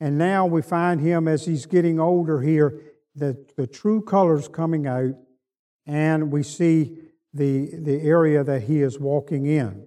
And 0.00 0.18
now 0.18 0.46
we 0.46 0.62
find 0.62 1.00
him 1.00 1.28
as 1.28 1.46
he's 1.46 1.66
getting 1.66 2.00
older 2.00 2.40
here, 2.40 2.80
the, 3.14 3.44
the 3.56 3.66
true 3.66 4.00
colors 4.02 4.48
coming 4.48 4.86
out, 4.86 5.14
and 5.86 6.32
we 6.32 6.42
see 6.42 6.98
the, 7.34 7.70
the 7.76 8.00
area 8.02 8.44
that 8.44 8.62
he 8.62 8.82
is 8.82 8.98
walking 8.98 9.46
in. 9.46 9.86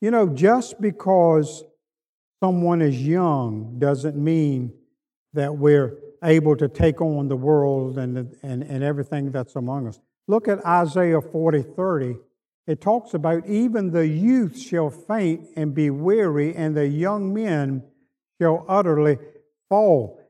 You 0.00 0.10
know, 0.10 0.28
just 0.28 0.80
because 0.80 1.64
someone 2.42 2.82
is 2.82 3.00
young 3.00 3.78
doesn't 3.78 4.16
mean 4.16 4.72
that 5.32 5.56
we're 5.56 5.98
able 6.24 6.56
to 6.56 6.68
take 6.68 7.00
on 7.00 7.28
the 7.28 7.36
world 7.36 7.98
and, 7.98 8.34
and, 8.42 8.62
and 8.62 8.82
everything 8.82 9.30
that's 9.30 9.56
among 9.56 9.86
us. 9.86 10.00
Look 10.26 10.48
at 10.48 10.64
Isaiah 10.64 11.20
40 11.20 11.62
30. 11.62 12.16
It 12.66 12.80
talks 12.80 13.14
about 13.14 13.46
even 13.48 13.90
the 13.90 14.06
youth 14.06 14.58
shall 14.58 14.90
faint 14.90 15.48
and 15.56 15.74
be 15.74 15.90
weary, 15.90 16.54
and 16.54 16.76
the 16.76 16.86
young 16.86 17.34
men 17.34 17.82
shall 18.40 18.64
utterly 18.68 19.18
fall. 19.68 20.20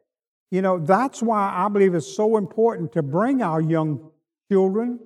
You 0.51 0.63
know, 0.63 0.79
that's 0.79 1.23
why 1.23 1.53
I 1.55 1.69
believe 1.69 1.95
it's 1.95 2.17
so 2.17 2.37
important 2.37 2.93
to 2.93 3.03
bring 3.03 3.43
our 3.43 3.61
young 3.61 4.11
children, 4.51 4.99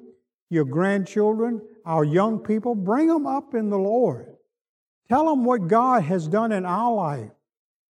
your 0.55 0.65
grandchildren, 0.65 1.61
our 1.85 2.05
young 2.05 2.39
people, 2.39 2.75
bring 2.75 3.09
them 3.09 3.27
up 3.27 3.55
in 3.55 3.69
the 3.69 3.79
Lord. 3.79 4.35
Tell 5.09 5.27
them 5.27 5.45
what 5.45 5.69
God 5.69 6.05
has 6.05 6.29
done 6.29 6.53
in 6.53 6.65
our 6.65 6.95
life. 6.95 7.31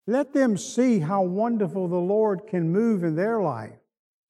Let 0.07 0.33
them 0.33 0.57
see 0.57 0.99
how 0.99 1.23
wonderful 1.23 1.87
the 1.87 1.95
Lord 1.97 2.47
can 2.47 2.71
move 2.71 3.03
in 3.03 3.15
their 3.15 3.41
life. 3.41 3.73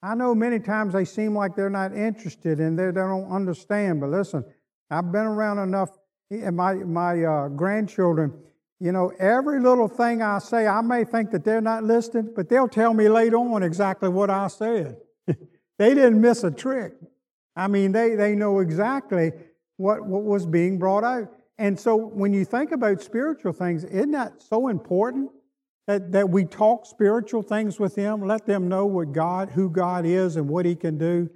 I 0.03 0.15
know 0.15 0.33
many 0.33 0.59
times 0.59 0.93
they 0.93 1.05
seem 1.05 1.35
like 1.35 1.55
they're 1.55 1.69
not 1.69 1.95
interested 1.95 2.59
and 2.59 2.77
they 2.77 2.91
don't 2.91 3.31
understand, 3.31 4.01
but 4.01 4.09
listen, 4.09 4.43
I've 4.89 5.11
been 5.11 5.25
around 5.25 5.59
enough, 5.59 5.89
my, 6.29 6.73
my 6.73 7.23
uh, 7.23 7.47
grandchildren, 7.49 8.33
you 8.79 8.91
know, 8.91 9.11
every 9.19 9.59
little 9.59 9.87
thing 9.87 10.23
I 10.23 10.39
say, 10.39 10.65
I 10.65 10.81
may 10.81 11.03
think 11.03 11.29
that 11.31 11.43
they're 11.43 11.61
not 11.61 11.83
listening, 11.83 12.31
but 12.35 12.49
they'll 12.49 12.67
tell 12.67 12.95
me 12.95 13.09
later 13.09 13.37
on 13.37 13.61
exactly 13.61 14.09
what 14.09 14.31
I 14.31 14.47
said. 14.47 14.97
they 15.77 15.93
didn't 15.93 16.19
miss 16.19 16.43
a 16.43 16.49
trick. 16.49 16.93
I 17.55 17.67
mean, 17.67 17.91
they, 17.91 18.15
they 18.15 18.35
know 18.35 18.59
exactly 18.59 19.31
what, 19.77 20.05
what 20.05 20.23
was 20.23 20.45
being 20.45 20.77
brought 20.77 21.03
out. 21.03 21.31
And 21.57 21.79
so 21.79 21.95
when 21.95 22.33
you 22.33 22.45
think 22.45 22.71
about 22.71 23.01
spiritual 23.01 23.53
things, 23.53 23.83
isn't 23.83 24.11
that 24.11 24.41
so 24.41 24.67
important 24.67 25.31
that, 25.87 26.11
that 26.11 26.29
we 26.29 26.45
talk 26.45 26.85
spiritual 26.85 27.41
things 27.41 27.79
with 27.79 27.95
them, 27.95 28.25
let 28.25 28.45
them 28.45 28.67
know 28.67 28.85
what 28.85 29.11
God, 29.11 29.49
who 29.49 29.69
God 29.69 30.05
is 30.05 30.37
and 30.37 30.47
what 30.47 30.65
He 30.65 30.75
can 30.75 30.97
do? 30.97 31.29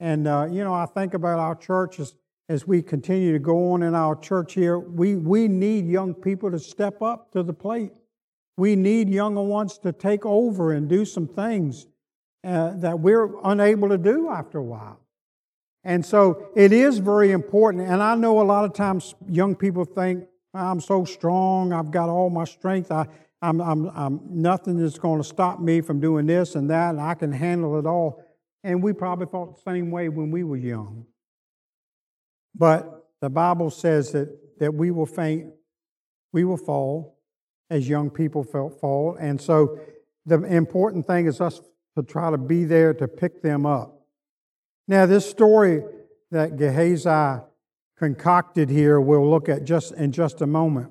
And, 0.00 0.26
uh, 0.26 0.48
you 0.50 0.64
know, 0.64 0.72
I 0.72 0.86
think 0.86 1.14
about 1.14 1.38
our 1.38 1.54
churches 1.54 2.14
as 2.50 2.66
we 2.66 2.82
continue 2.82 3.32
to 3.32 3.38
go 3.38 3.70
on 3.70 3.84
in 3.84 3.94
our 3.94 4.16
church 4.16 4.54
here, 4.54 4.76
we, 4.76 5.14
we 5.14 5.46
need 5.46 5.86
young 5.86 6.12
people 6.12 6.50
to 6.50 6.58
step 6.58 7.00
up 7.00 7.30
to 7.30 7.44
the 7.44 7.52
plate. 7.52 7.92
We 8.56 8.74
need 8.74 9.08
younger 9.08 9.42
ones 9.42 9.78
to 9.78 9.92
take 9.92 10.26
over 10.26 10.72
and 10.72 10.88
do 10.88 11.04
some 11.04 11.28
things 11.28 11.86
uh, 12.42 12.72
that 12.78 12.98
we're 12.98 13.30
unable 13.44 13.88
to 13.90 13.98
do 13.98 14.28
after 14.28 14.58
a 14.58 14.64
while. 14.64 14.98
And 15.84 16.04
so 16.04 16.50
it 16.54 16.72
is 16.72 16.98
very 16.98 17.30
important. 17.30 17.88
And 17.88 18.02
I 18.02 18.14
know 18.14 18.40
a 18.40 18.44
lot 18.44 18.64
of 18.64 18.74
times 18.74 19.14
young 19.28 19.54
people 19.54 19.84
think, 19.84 20.24
I'm 20.52 20.80
so 20.80 21.04
strong, 21.04 21.72
I've 21.72 21.90
got 21.90 22.08
all 22.08 22.28
my 22.28 22.44
strength, 22.44 22.90
I, 22.90 23.06
I'm, 23.40 23.60
I'm, 23.60 23.86
I'm, 23.94 24.20
nothing 24.28 24.78
is 24.78 24.98
going 24.98 25.22
to 25.22 25.26
stop 25.26 25.60
me 25.60 25.80
from 25.80 26.00
doing 26.00 26.26
this 26.26 26.54
and 26.54 26.68
that, 26.70 26.90
and 26.90 27.00
I 27.00 27.14
can 27.14 27.32
handle 27.32 27.78
it 27.78 27.86
all. 27.86 28.22
And 28.62 28.82
we 28.82 28.92
probably 28.92 29.26
thought 29.26 29.56
the 29.56 29.70
same 29.70 29.90
way 29.90 30.08
when 30.08 30.30
we 30.30 30.44
were 30.44 30.56
young. 30.56 31.06
But 32.54 33.06
the 33.20 33.30
Bible 33.30 33.70
says 33.70 34.12
that, 34.12 34.58
that 34.58 34.74
we 34.74 34.90
will 34.90 35.06
faint, 35.06 35.52
we 36.32 36.44
will 36.44 36.58
fall 36.58 37.18
as 37.70 37.88
young 37.88 38.10
people 38.10 38.42
fall. 38.42 39.16
And 39.18 39.40
so 39.40 39.78
the 40.26 40.42
important 40.42 41.06
thing 41.06 41.26
is 41.26 41.40
us 41.40 41.60
to 41.96 42.02
try 42.02 42.30
to 42.30 42.38
be 42.38 42.64
there 42.64 42.92
to 42.94 43.08
pick 43.08 43.40
them 43.42 43.64
up. 43.64 43.99
Now, 44.90 45.06
this 45.06 45.30
story 45.30 45.84
that 46.32 46.56
Gehazi 46.56 47.44
concocted 47.96 48.68
here, 48.68 49.00
we'll 49.00 49.30
look 49.30 49.48
at 49.48 49.62
just 49.62 49.92
in 49.92 50.10
just 50.10 50.40
a 50.40 50.48
moment. 50.48 50.90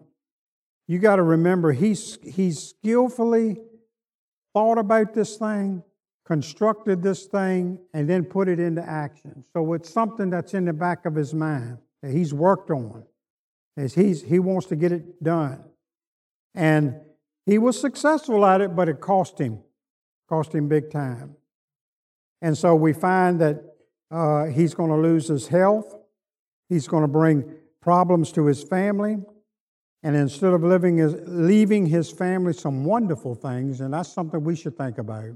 You 0.88 1.00
got 1.00 1.18
to 1.18 1.24
remember, 1.24 1.74
he's, 1.74 2.18
he's 2.24 2.70
skillfully 2.70 3.58
thought 4.54 4.78
about 4.78 5.14
this 5.14 5.36
thing, 5.36 5.84
constructed 6.26 7.04
this 7.04 7.26
thing, 7.26 7.78
and 7.94 8.10
then 8.10 8.24
put 8.24 8.48
it 8.48 8.58
into 8.58 8.82
action. 8.82 9.44
So 9.52 9.74
it's 9.74 9.90
something 9.90 10.30
that's 10.30 10.54
in 10.54 10.64
the 10.64 10.72
back 10.72 11.06
of 11.06 11.14
his 11.14 11.34
mind 11.34 11.80
that 12.02 12.14
he's 12.14 12.34
worked 12.34 12.72
on. 12.72 13.04
As 13.76 13.96
he's, 13.96 14.24
he 14.24 14.40
wants 14.40 14.68
to 14.68 14.78
get 14.78 14.94
it 14.94 15.22
done. 15.22 15.62
And 16.56 16.96
he 17.46 17.58
was 17.58 17.78
successful 17.78 18.46
at 18.46 18.62
it, 18.62 18.78
but 18.78 18.88
it 18.88 19.02
cost 19.02 19.38
him, 19.38 19.60
cost 20.30 20.56
him 20.56 20.70
big 20.70 20.90
time. 20.90 21.36
And 22.42 22.58
so 22.58 22.76
we 22.76 22.94
find 22.94 23.42
that 23.42 23.66
uh, 24.12 24.46
he's 24.46 24.74
going 24.74 24.90
to 24.90 24.98
lose 24.98 25.28
his 25.28 25.48
health. 25.48 25.96
He's 26.68 26.88
going 26.88 27.04
to 27.04 27.08
bring 27.08 27.52
problems 27.82 28.32
to 28.34 28.46
his 28.46 28.64
family. 28.64 29.18
And 30.02 30.16
instead 30.16 30.54
of 30.54 30.64
living 30.64 30.98
his, 30.98 31.16
leaving 31.26 31.86
his 31.86 32.12
family 32.12 32.54
some 32.54 32.86
wonderful 32.86 33.36
things, 33.36 33.82
and 33.82 33.94
that's 33.94 34.12
something 34.12 34.44
we 34.44 34.56
should 34.56 34.78
think 34.78 34.98
about, 34.98 35.32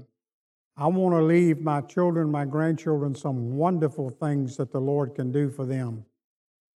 I 0.76 0.86
want 0.88 1.14
to 1.14 1.22
leave 1.22 1.60
my 1.60 1.82
children, 1.82 2.30
my 2.30 2.44
grandchildren, 2.44 3.14
some 3.14 3.56
wonderful 3.56 4.10
things 4.10 4.56
that 4.56 4.72
the 4.72 4.80
Lord 4.80 5.14
can 5.14 5.30
do 5.30 5.50
for 5.50 5.64
them. 5.64 6.04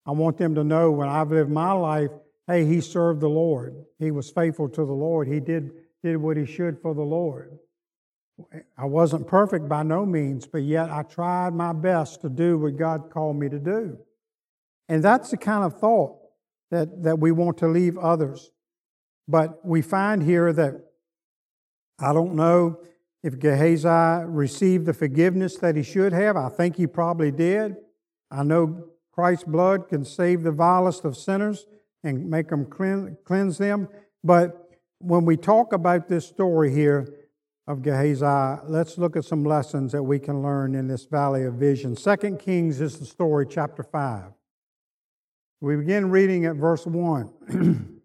I 0.05 0.11
want 0.11 0.37
them 0.37 0.55
to 0.55 0.65
know 0.65 0.91
when 0.91 1.09
I've 1.09 1.31
lived 1.31 1.51
my 1.51 1.73
life, 1.73 2.11
hey, 2.47 2.67
he 2.67 2.81
served 2.81 3.21
the 3.21 3.29
Lord. 3.29 3.75
He 3.99 4.11
was 4.11 4.31
faithful 4.31 4.69
to 4.69 4.85
the 4.85 4.93
Lord. 4.93 5.29
He 5.29 5.41
did, 5.41 5.71
did 6.03 6.19
what 6.19 6.37
he 6.37 6.45
should 6.45 6.79
for 6.81 6.95
the 6.95 7.03
Lord. 7.03 7.59
I 8.77 8.85
wasn't 8.85 9.27
perfect 9.27 9.69
by 9.69 9.83
no 9.83 10.05
means, 10.05 10.47
but 10.47 10.63
yet 10.63 10.91
I 10.91 11.03
tried 11.03 11.55
my 11.55 11.73
best 11.73 12.21
to 12.21 12.29
do 12.29 12.59
what 12.59 12.77
God 12.77 13.11
called 13.11 13.37
me 13.37 13.49
to 13.49 13.59
do. 13.59 13.99
And 14.89 15.03
that's 15.03 15.31
the 15.31 15.37
kind 15.37 15.65
of 15.65 15.79
thought 15.79 16.19
that, 16.71 17.03
that 17.03 17.19
we 17.19 17.33
want 17.33 17.59
to 17.59 17.69
leave 17.69 17.97
others. 17.97 18.51
But 19.27 19.65
we 19.65 19.83
find 19.83 20.23
here 20.23 20.53
that 20.53 20.75
I 21.99 22.13
don't 22.13 22.35
know 22.35 22.81
if 23.23 23.39
Gehazi 23.39 24.25
received 24.27 24.87
the 24.87 24.93
forgiveness 24.93 25.57
that 25.57 25.75
he 25.75 25.83
should 25.83 26.13
have. 26.13 26.37
I 26.37 26.49
think 26.51 26.77
he 26.77 26.87
probably 26.87 27.33
did. 27.33 27.77
I 28.31 28.43
know 28.43 28.85
Christ's 29.13 29.45
blood 29.45 29.89
can 29.89 30.05
save 30.05 30.43
the 30.43 30.53
vilest 30.53 31.05
of 31.05 31.17
sinners 31.17 31.67
and 32.05 32.29
make 32.29 32.49
them 32.49 32.67
cleanse 32.67 33.59
them. 33.59 33.89
But 34.23 34.69
when 34.99 35.25
we 35.25 35.37
talk 35.37 35.73
about 35.73 36.09
this 36.09 36.27
story 36.27 36.73
here 36.73 37.09
of 37.67 37.83
Gehazi, 37.83 38.63
let's 38.69 38.97
look 38.97 39.17
at 39.17 39.25
some 39.25 39.45
lessons 39.45 39.93
that 39.93 40.03
we 40.03 40.19
can 40.19 40.43
learn 40.43 40.75
in 40.75 40.87
this 40.87 41.05
valley 41.05 41.45
of 41.45 41.55
vision. 41.55 41.97
Second 41.97 42.39
Kings 42.39 42.81
is 42.81 42.99
the 42.99 43.07
story, 43.07 43.47
chapter 43.49 43.83
5. 43.83 44.33
We 45.61 45.77
begin 45.77 46.11
reading 46.11 46.45
at 46.45 46.57
verse 46.57 46.87
1. 46.87 48.01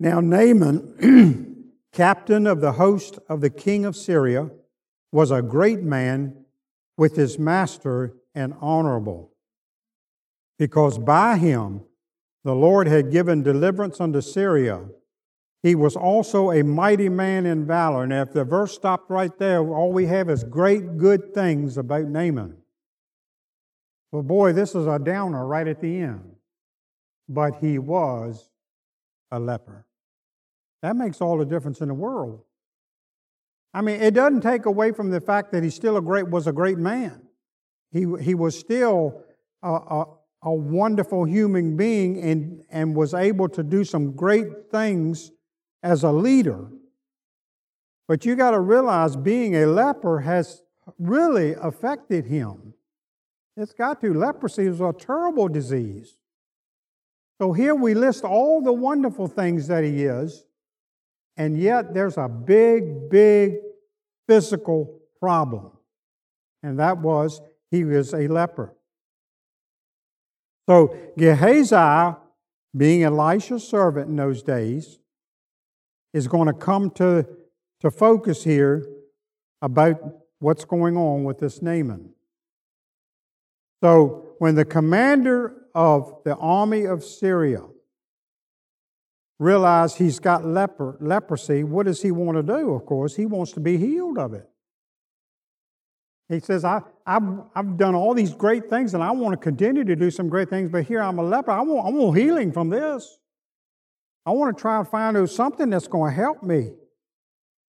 now, 0.00 0.20
Naaman 0.20 1.72
captain 1.92 2.46
of 2.46 2.60
the 2.60 2.72
host 2.72 3.18
of 3.28 3.40
the 3.40 3.50
king 3.50 3.84
of 3.84 3.96
Syria, 3.96 4.50
was 5.12 5.30
a 5.30 5.40
great 5.40 5.80
man 5.80 6.44
with 6.98 7.14
his 7.14 7.38
master 7.38 8.16
and 8.34 8.52
honorable, 8.60 9.32
because 10.58 10.98
by 10.98 11.36
him 11.36 11.82
the 12.42 12.54
Lord 12.54 12.88
had 12.88 13.12
given 13.12 13.44
deliverance 13.44 14.00
unto 14.00 14.20
Syria. 14.20 14.86
He 15.64 15.74
was 15.74 15.96
also 15.96 16.50
a 16.50 16.62
mighty 16.62 17.08
man 17.08 17.46
in 17.46 17.66
valor. 17.66 18.06
Now, 18.06 18.20
if 18.20 18.34
the 18.34 18.44
verse 18.44 18.74
stopped 18.74 19.08
right 19.08 19.36
there, 19.38 19.66
all 19.66 19.94
we 19.94 20.04
have 20.04 20.28
is 20.28 20.44
great 20.44 20.98
good 20.98 21.32
things 21.32 21.78
about 21.78 22.04
Naaman. 22.04 22.58
Well, 24.12 24.22
boy, 24.22 24.52
this 24.52 24.74
is 24.74 24.86
a 24.86 24.98
downer 24.98 25.46
right 25.46 25.66
at 25.66 25.80
the 25.80 26.00
end. 26.00 26.36
But 27.30 27.60
he 27.62 27.78
was 27.78 28.50
a 29.30 29.40
leper. 29.40 29.86
That 30.82 30.96
makes 30.96 31.22
all 31.22 31.38
the 31.38 31.46
difference 31.46 31.80
in 31.80 31.88
the 31.88 31.94
world. 31.94 32.42
I 33.72 33.80
mean, 33.80 34.02
it 34.02 34.12
doesn't 34.12 34.42
take 34.42 34.66
away 34.66 34.92
from 34.92 35.08
the 35.08 35.20
fact 35.22 35.50
that 35.52 35.62
he 35.62 35.70
still 35.70 35.96
a 35.96 36.02
great 36.02 36.28
was 36.28 36.46
a 36.46 36.52
great 36.52 36.76
man. 36.76 37.22
He, 37.90 38.04
he 38.20 38.34
was 38.34 38.58
still 38.58 39.24
a, 39.62 39.72
a, 39.72 40.04
a 40.42 40.54
wonderful 40.54 41.24
human 41.24 41.74
being 41.74 42.20
and, 42.20 42.64
and 42.70 42.94
was 42.94 43.14
able 43.14 43.48
to 43.48 43.62
do 43.62 43.82
some 43.82 44.12
great 44.14 44.70
things 44.70 45.30
as 45.84 46.02
a 46.02 46.10
leader. 46.10 46.66
But 48.08 48.24
you 48.24 48.34
got 48.34 48.52
to 48.52 48.60
realize 48.60 49.14
being 49.14 49.54
a 49.54 49.66
leper 49.66 50.20
has 50.20 50.62
really 50.98 51.52
affected 51.52 52.24
him. 52.24 52.74
It's 53.56 53.72
got 53.72 54.00
to. 54.00 54.12
Leprosy 54.12 54.64
is 54.64 54.80
a 54.80 54.92
terrible 54.98 55.46
disease. 55.48 56.16
So 57.40 57.52
here 57.52 57.74
we 57.74 57.94
list 57.94 58.24
all 58.24 58.62
the 58.62 58.72
wonderful 58.72 59.28
things 59.28 59.68
that 59.68 59.84
he 59.84 60.04
is, 60.04 60.44
and 61.36 61.58
yet 61.58 61.92
there's 61.92 62.16
a 62.16 62.28
big, 62.28 63.10
big 63.10 63.56
physical 64.26 65.00
problem. 65.20 65.70
And 66.62 66.78
that 66.78 66.98
was 66.98 67.40
he 67.70 67.84
was 67.84 68.14
a 68.14 68.28
leper. 68.28 68.74
So 70.68 70.96
Gehazi, 71.18 72.16
being 72.74 73.02
Elisha's 73.02 73.66
servant 73.66 74.08
in 74.08 74.16
those 74.16 74.42
days, 74.42 74.98
is 76.14 76.28
going 76.28 76.46
to 76.46 76.54
come 76.54 76.90
to, 76.92 77.26
to 77.80 77.90
focus 77.90 78.44
here 78.44 78.86
about 79.60 80.00
what's 80.38 80.64
going 80.64 80.96
on 80.96 81.24
with 81.24 81.38
this 81.40 81.60
Naaman. 81.60 82.14
So 83.82 84.36
when 84.38 84.54
the 84.54 84.64
commander 84.64 85.66
of 85.74 86.22
the 86.24 86.36
army 86.36 86.84
of 86.84 87.04
Syria 87.04 87.62
realized 89.40 89.98
he's 89.98 90.20
got 90.20 90.46
leper, 90.46 90.96
leprosy, 91.00 91.64
what 91.64 91.86
does 91.86 92.00
he 92.00 92.12
want 92.12 92.36
to 92.36 92.42
do? 92.42 92.74
Of 92.74 92.86
course, 92.86 93.16
he 93.16 93.26
wants 93.26 93.52
to 93.52 93.60
be 93.60 93.76
healed 93.76 94.16
of 94.16 94.32
it. 94.32 94.48
He 96.28 96.40
says, 96.40 96.64
I, 96.64 96.80
I've, 97.04 97.40
I've 97.54 97.76
done 97.76 97.94
all 97.94 98.14
these 98.14 98.32
great 98.32 98.70
things 98.70 98.94
and 98.94 99.02
I 99.02 99.10
want 99.10 99.32
to 99.32 99.36
continue 99.36 99.84
to 99.84 99.96
do 99.96 100.10
some 100.10 100.28
great 100.28 100.48
things, 100.48 100.70
but 100.70 100.84
here 100.84 101.02
I'm 101.02 101.18
a 101.18 101.22
leper. 101.22 101.50
I 101.50 101.60
want, 101.60 101.86
I 101.86 101.90
want 101.90 102.16
healing 102.16 102.52
from 102.52 102.70
this. 102.70 103.18
I 104.26 104.30
want 104.30 104.56
to 104.56 104.60
try 104.60 104.78
and 104.78 104.88
find 104.88 105.16
out 105.16 105.30
something 105.30 105.70
that's 105.70 105.88
going 105.88 106.10
to 106.10 106.16
help 106.16 106.42
me 106.42 106.72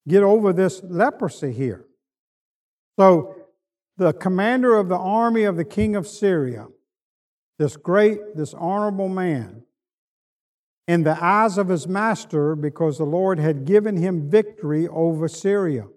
get 0.08 0.24
over 0.24 0.54
this 0.54 0.82
leprosy 0.84 1.52
here. 1.52 1.86
So, 2.98 3.36
the 3.98 4.14
commander 4.14 4.76
of 4.76 4.90
the 4.90 4.98
army 4.98 5.44
of 5.44 5.58
the 5.58 5.66
king 5.66 5.96
of 5.96 6.08
Syria, 6.08 6.68
this 7.58 7.78
great, 7.78 8.36
this 8.36 8.54
honorable 8.54 9.10
man, 9.10 9.64
in 10.88 11.04
the 11.04 11.22
eyes 11.24 11.58
of 11.58 11.70
his 11.70 11.88
master, 11.88 12.56
because 12.56 12.98
the 12.98 13.06
Lord 13.06 13.40
had 13.40 13.66
given 13.66 13.98
him 13.98 14.30
victory 14.30 14.88
over 14.88 15.28
Syria. 15.28 15.88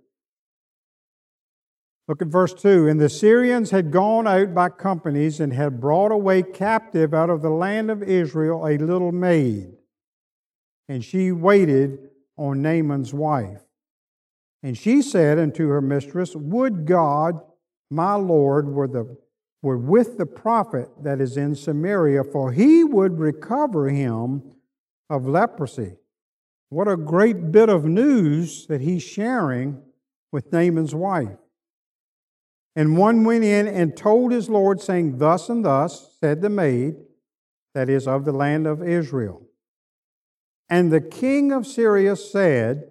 Look 2.07 2.23
at 2.23 2.29
verse 2.29 2.55
2. 2.55 2.89
And 2.89 2.99
the 2.99 3.11
Syrians 3.11 3.71
had 3.71 3.91
gone 3.91 4.27
out 4.27 4.55
by 4.55 4.71
companies 4.71 5.41
and 5.41 5.53
had 5.53 5.81
brought 5.81 6.11
away 6.11 6.43
captive 6.43 7.13
out 7.13 7.29
of 7.29 7.43
the 7.43 7.51
land 7.51 7.91
of 7.91 8.03
Israel 8.03 8.67
a 8.67 8.79
little 8.79 9.13
maid. 9.13 9.78
And 10.89 11.05
she 11.05 11.33
waited 11.33 12.11
on 12.37 12.63
Naaman's 12.63 13.13
wife. 13.13 13.63
And 14.63 14.77
she 14.77 15.03
said 15.03 15.39
unto 15.39 15.69
her 15.69 15.81
mistress, 15.81 16.35
Would 16.35 16.87
God, 16.87 17.41
my 17.91 18.15
Lord, 18.15 18.69
were, 18.69 18.89
the, 18.89 19.17
were 19.63 19.79
with 19.79 20.19
the 20.19 20.27
prophet 20.27 20.89
that 21.03 21.21
is 21.21 21.37
in 21.37 21.55
Samaria, 21.55 22.25
for 22.25 22.53
he 22.53 22.83
would 22.85 23.19
recover 23.19 23.89
him 23.89 24.43
of 25.11 25.27
leprosy. 25.27 25.97
What 26.71 26.89
a 26.89 26.97
great 26.97 27.51
bit 27.51 27.69
of 27.69 27.85
news 27.85 28.67
that 28.67 28.81
he's 28.81 29.03
sharing 29.03 29.83
with 30.33 30.53
Naaman's 30.53 30.95
wife. 30.95 31.39
And 32.77 32.97
one 32.97 33.25
went 33.25 33.45
in 33.45 33.67
and 33.67 33.97
told 33.97 34.33
his 34.33 34.49
Lord, 34.49 34.81
saying, 34.81 35.19
Thus 35.19 35.49
and 35.49 35.65
thus 35.65 36.17
said 36.21 36.43
the 36.43 36.51
maid, 36.51 36.97
that 37.75 37.89
is 37.89 38.07
of 38.07 38.25
the 38.25 38.33
land 38.33 38.67
of 38.67 38.87
Israel. 38.87 39.48
And 40.69 40.93
the 40.93 41.01
king 41.01 41.53
of 41.53 41.67
Syria 41.67 42.17
said, 42.17 42.91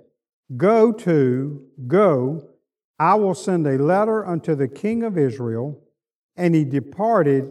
Go 0.56 0.92
to, 0.92 1.62
go, 1.88 2.50
I 3.00 3.16
will 3.16 3.36
send 3.36 3.68
a 3.68 3.78
letter 3.78 4.26
unto 4.26 4.56
the 4.56 4.68
king 4.68 5.04
of 5.04 5.18
Israel. 5.18 5.84
And 6.36 6.56
he 6.56 6.64
departed, 6.64 7.50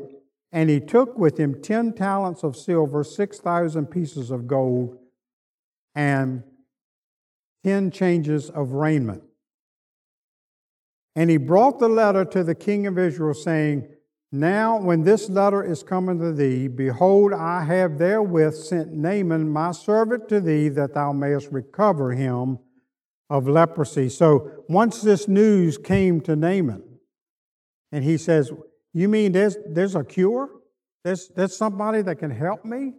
and 0.53 0.71
he 0.71 0.81
took 0.81 1.19
with 1.19 1.39
him 1.39 1.61
ten 1.61 1.93
talents 1.93 2.43
of 2.43 2.57
silver, 2.57 3.05
six 3.05 3.39
thousand 3.39 3.87
pieces 3.87 4.31
of 4.31 4.47
gold, 4.47 4.99
and 5.95 6.43
ten 7.65 7.91
changes 7.91 8.49
of 8.51 8.73
raiment. 8.73 9.23
And 11.17 11.31
he 11.31 11.37
brought 11.37 11.79
the 11.79 11.89
letter 11.89 12.25
to 12.27 12.45
the 12.45 12.55
king 12.55 12.87
of 12.87 12.99
Israel, 12.99 13.35
saying, 13.35 13.89
Now, 14.33 14.81
when 14.81 15.03
this 15.03 15.29
letter 15.29 15.63
is 15.63 15.83
coming 15.83 16.19
to 16.19 16.33
thee, 16.33 16.67
behold, 16.69 17.33
I 17.33 17.65
have 17.65 17.99
therewith 17.99 18.55
sent 18.55 18.93
Naaman 18.93 19.49
my 19.49 19.71
servant 19.71 20.29
to 20.31 20.41
thee, 20.41 20.69
that 20.71 20.95
thou 20.95 21.13
mayest 21.13 21.53
recover 21.53 22.13
him 22.13 22.59
of 23.31 23.49
leprosy. 23.49 24.09
So 24.09 24.65
once 24.69 25.01
this 25.01 25.29
news 25.29 25.79
came 25.79 26.21
to 26.23 26.35
Naaman, 26.35 26.83
and 27.93 28.05
he 28.05 28.17
says, 28.17 28.51
You 28.93 29.09
mean 29.09 29.33
there's, 29.33 29.57
there's 29.67 29.95
a 29.95 30.05
cure? 30.05 30.51
There's, 31.05 31.29
there's 31.29 31.57
somebody 31.57 32.03
that 32.03 32.17
can 32.17 32.31
help 32.31 32.65
me? 32.65 32.95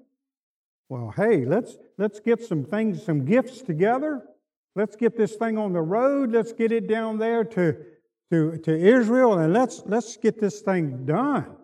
Well, 0.90 1.14
hey, 1.16 1.44
let's, 1.44 1.78
let's 1.98 2.22
get 2.22 2.42
some 2.42 2.64
things, 2.64 3.04
some 3.04 3.26
gifts 3.26 3.62
together. 3.62 4.24
Let's 4.76 4.96
get 4.96 5.18
this 5.18 5.36
thing 5.36 5.58
on 5.58 5.74
the 5.74 5.82
road. 5.82 6.32
Let's 6.32 6.54
get 6.54 6.72
it 6.72 6.88
down 6.88 7.18
there 7.18 7.44
to 7.44 7.76
to, 8.32 8.58
to 8.58 8.76
Israel 8.76 9.38
and 9.40 9.54
let's, 9.54 9.84
let's 9.86 10.18
get 10.18 10.40
this 10.40 10.62
thing 10.62 11.06
done. 11.06 11.56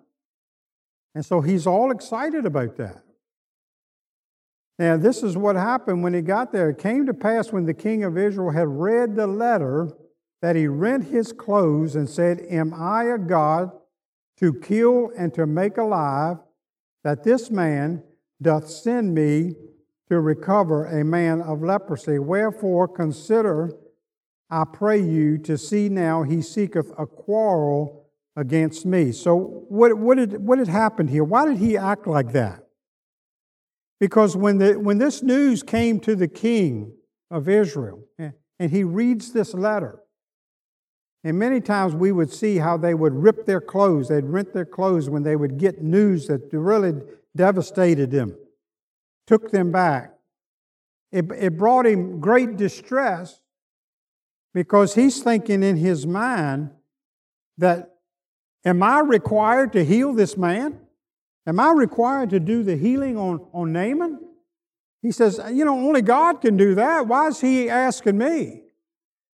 And 1.15 1.25
so 1.25 1.41
he's 1.41 1.67
all 1.67 1.91
excited 1.91 2.45
about 2.45 2.77
that. 2.77 3.03
And 4.79 5.03
this 5.03 5.21
is 5.21 5.37
what 5.37 5.55
happened 5.55 6.03
when 6.03 6.13
he 6.13 6.21
got 6.21 6.51
there. 6.51 6.71
It 6.71 6.79
came 6.79 7.05
to 7.05 7.13
pass 7.13 7.51
when 7.51 7.65
the 7.65 7.73
king 7.73 8.03
of 8.03 8.17
Israel 8.17 8.51
had 8.51 8.67
read 8.67 9.15
the 9.15 9.27
letter 9.27 9.91
that 10.41 10.55
he 10.55 10.67
rent 10.67 11.05
his 11.05 11.31
clothes 11.31 11.95
and 11.95 12.09
said, 12.09 12.41
Am 12.49 12.73
I 12.73 13.05
a 13.05 13.17
God 13.17 13.71
to 14.39 14.53
kill 14.53 15.11
and 15.17 15.33
to 15.35 15.45
make 15.45 15.77
alive, 15.77 16.37
that 17.03 17.23
this 17.23 17.51
man 17.51 18.03
doth 18.41 18.67
send 18.67 19.13
me 19.13 19.55
to 20.09 20.19
recover 20.19 20.85
a 20.85 21.05
man 21.05 21.41
of 21.41 21.61
leprosy? 21.61 22.17
Wherefore 22.17 22.87
consider 22.87 23.71
I 24.49 24.65
pray 24.65 25.01
you 25.01 25.37
to 25.39 25.57
see 25.57 25.89
now 25.89 26.23
he 26.23 26.41
seeketh 26.41 26.91
a 26.97 27.05
quarrel 27.05 28.03
against 28.35 28.85
me. 28.85 29.11
So, 29.11 29.65
what, 29.69 29.97
what, 29.97 30.17
did, 30.17 30.45
what 30.45 30.59
had 30.59 30.67
happened 30.67 31.09
here? 31.09 31.23
Why 31.23 31.45
did 31.45 31.57
he 31.57 31.77
act 31.77 32.07
like 32.07 32.33
that? 32.33 32.63
Because 33.99 34.35
when, 34.35 34.57
the, 34.57 34.73
when 34.73 34.97
this 34.97 35.23
news 35.23 35.63
came 35.63 35.99
to 36.01 36.15
the 36.15 36.27
king 36.27 36.93
of 37.31 37.47
Israel, 37.47 38.03
eh, 38.19 38.31
and 38.59 38.71
he 38.71 38.83
reads 38.83 39.31
this 39.31 39.53
letter, 39.53 40.01
and 41.23 41.39
many 41.39 41.61
times 41.61 41.95
we 41.95 42.11
would 42.11 42.31
see 42.31 42.57
how 42.57 42.75
they 42.75 42.93
would 42.93 43.13
rip 43.13 43.45
their 43.45 43.61
clothes, 43.61 44.09
they'd 44.09 44.25
rent 44.25 44.53
their 44.53 44.65
clothes 44.65 45.09
when 45.09 45.23
they 45.23 45.35
would 45.35 45.57
get 45.57 45.81
news 45.81 46.27
that 46.27 46.51
really 46.51 46.93
devastated 47.35 48.11
them, 48.11 48.35
took 49.25 49.51
them 49.51 49.71
back. 49.71 50.13
It, 51.11 51.31
it 51.31 51.57
brought 51.57 51.85
him 51.85 52.19
great 52.19 52.57
distress 52.57 53.39
because 54.53 54.95
he's 54.95 55.21
thinking 55.21 55.63
in 55.63 55.77
his 55.77 56.05
mind 56.05 56.71
that, 57.57 57.95
am 58.65 58.83
I 58.83 58.99
required 58.99 59.73
to 59.73 59.83
heal 59.83 60.13
this 60.13 60.37
man? 60.37 60.79
Am 61.45 61.59
I 61.59 61.71
required 61.71 62.29
to 62.29 62.39
do 62.39 62.63
the 62.63 62.77
healing 62.77 63.17
on, 63.17 63.45
on 63.53 63.73
Naaman? 63.73 64.19
He 65.01 65.11
says, 65.11 65.39
you 65.51 65.65
know, 65.65 65.77
only 65.77 66.01
God 66.01 66.39
can 66.39 66.55
do 66.55 66.75
that. 66.75 67.07
Why 67.07 67.27
is 67.27 67.41
he 67.41 67.69
asking 67.69 68.17
me? 68.17 68.61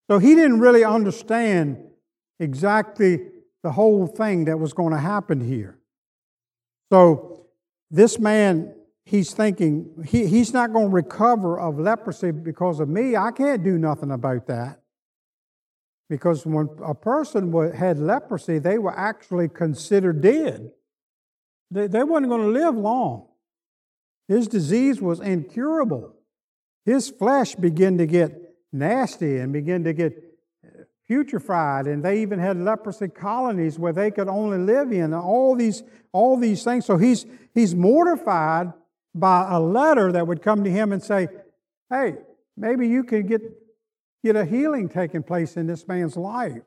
So 0.10 0.18
he 0.18 0.34
didn't 0.34 0.60
really 0.60 0.84
understand 0.84 1.78
exactly 2.40 3.20
the 3.62 3.72
whole 3.72 4.08
thing 4.08 4.46
that 4.46 4.58
was 4.58 4.74
going 4.74 4.94
to 4.94 5.00
happen 5.00 5.40
here. 5.40 5.78
So 6.92 7.46
this 7.92 8.18
man, 8.18 8.74
he's 9.06 9.34
thinking, 9.34 10.04
he, 10.08 10.26
he's 10.26 10.54
not 10.54 10.74
going 10.74 10.88
to 10.88 10.94
recover 10.94 11.60
of 11.60 11.78
leprosy 11.78 12.32
because 12.32 12.80
of 12.80 12.90
me. 12.90 13.16
I 13.16 13.30
can't 13.32 13.64
do 13.64 13.78
nothing 13.78 14.10
about 14.10 14.48
that. 14.48 14.82
Because 16.10 16.46
when 16.46 16.70
a 16.84 16.96
person 16.96 17.54
had 17.74 18.00
leprosy, 18.00 18.58
they 18.58 18.80
were 18.80 18.98
actually 18.98 19.48
considered 19.48 20.22
dead. 20.22 20.72
They, 21.70 21.88
they 21.88 22.04
weren't 22.04 22.28
going 22.28 22.42
to 22.42 22.48
live 22.48 22.76
long. 22.76 23.28
His 24.28 24.48
disease 24.48 25.00
was 25.02 25.20
incurable. 25.20 26.16
His 26.86 27.10
flesh 27.10 27.56
began 27.56 28.00
to 28.00 28.08
get 28.08 28.56
nasty 28.72 29.38
and 29.38 29.54
began 29.54 29.84
to 29.84 29.94
get 29.94 30.14
uh, 30.66 30.84
putrefied, 31.10 31.92
and 31.92 32.04
they 32.04 32.22
even 32.22 32.40
had 32.40 32.58
leprosy 32.58 33.08
colonies 33.08 33.78
where 33.78 33.94
they 33.94 34.10
could 34.10 34.28
only 34.28 34.58
live 34.58 34.92
in. 34.92 35.14
All 35.14 35.56
these, 35.56 35.84
all 36.12 36.38
these 36.38 36.64
things. 36.64 36.86
So 36.86 36.98
he's, 36.98 37.28
he's 37.54 37.76
mortified 37.76 38.74
by 39.14 39.48
a 39.52 39.60
letter 39.60 40.12
that 40.12 40.26
would 40.26 40.42
come 40.42 40.64
to 40.64 40.72
him 40.72 40.92
and 40.92 41.04
say, 41.04 41.28
Hey, 41.90 42.16
maybe 42.56 42.88
you 42.88 43.04
could 43.04 43.28
get 43.28 43.42
get 44.24 44.36
a 44.36 44.46
healing 44.46 44.90
taking 44.90 45.24
place 45.24 45.58
in 45.58 45.68
this 45.68 45.88
man's 45.88 46.18
life. 46.18 46.62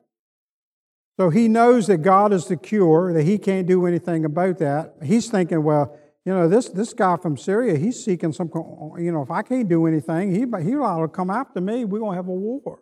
So 1.19 1.29
he 1.29 1.47
knows 1.47 1.87
that 1.87 1.97
God 1.97 2.33
is 2.33 2.45
the 2.45 2.57
cure, 2.57 3.13
that 3.13 3.23
he 3.23 3.37
can't 3.37 3.67
do 3.67 3.85
anything 3.85 4.25
about 4.25 4.57
that. 4.59 4.95
He's 5.03 5.29
thinking, 5.29 5.63
well, 5.63 5.97
you 6.25 6.33
know, 6.33 6.47
this, 6.47 6.69
this 6.69 6.93
guy 6.93 7.17
from 7.17 7.37
Syria, 7.37 7.77
he's 7.77 8.03
seeking 8.03 8.31
some, 8.31 8.49
you 8.97 9.11
know, 9.11 9.21
if 9.21 9.29
I 9.29 9.41
can't 9.41 9.67
do 9.67 9.85
anything, 9.85 10.31
he, 10.31 10.45
he'll 10.63 11.07
come 11.09 11.29
after 11.29 11.61
me. 11.61 11.85
We're 11.85 11.99
going 11.99 12.13
to 12.13 12.17
have 12.17 12.27
a 12.27 12.31
war. 12.31 12.79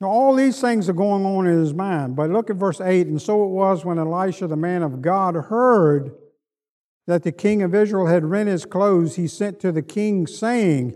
Now, 0.00 0.08
all 0.08 0.34
these 0.34 0.60
things 0.60 0.88
are 0.88 0.94
going 0.94 1.26
on 1.26 1.46
in 1.46 1.58
his 1.58 1.74
mind. 1.74 2.16
But 2.16 2.30
look 2.30 2.48
at 2.48 2.56
verse 2.56 2.80
8. 2.80 3.08
And 3.08 3.20
so 3.20 3.44
it 3.44 3.50
was 3.50 3.84
when 3.84 3.98
Elisha, 3.98 4.46
the 4.46 4.56
man 4.56 4.82
of 4.82 5.02
God, 5.02 5.34
heard 5.34 6.12
that 7.06 7.22
the 7.22 7.32
king 7.32 7.62
of 7.62 7.74
Israel 7.74 8.06
had 8.06 8.24
rent 8.24 8.48
his 8.48 8.64
clothes, 8.64 9.16
he 9.16 9.26
sent 9.26 9.60
to 9.60 9.72
the 9.72 9.82
king, 9.82 10.26
saying, 10.26 10.94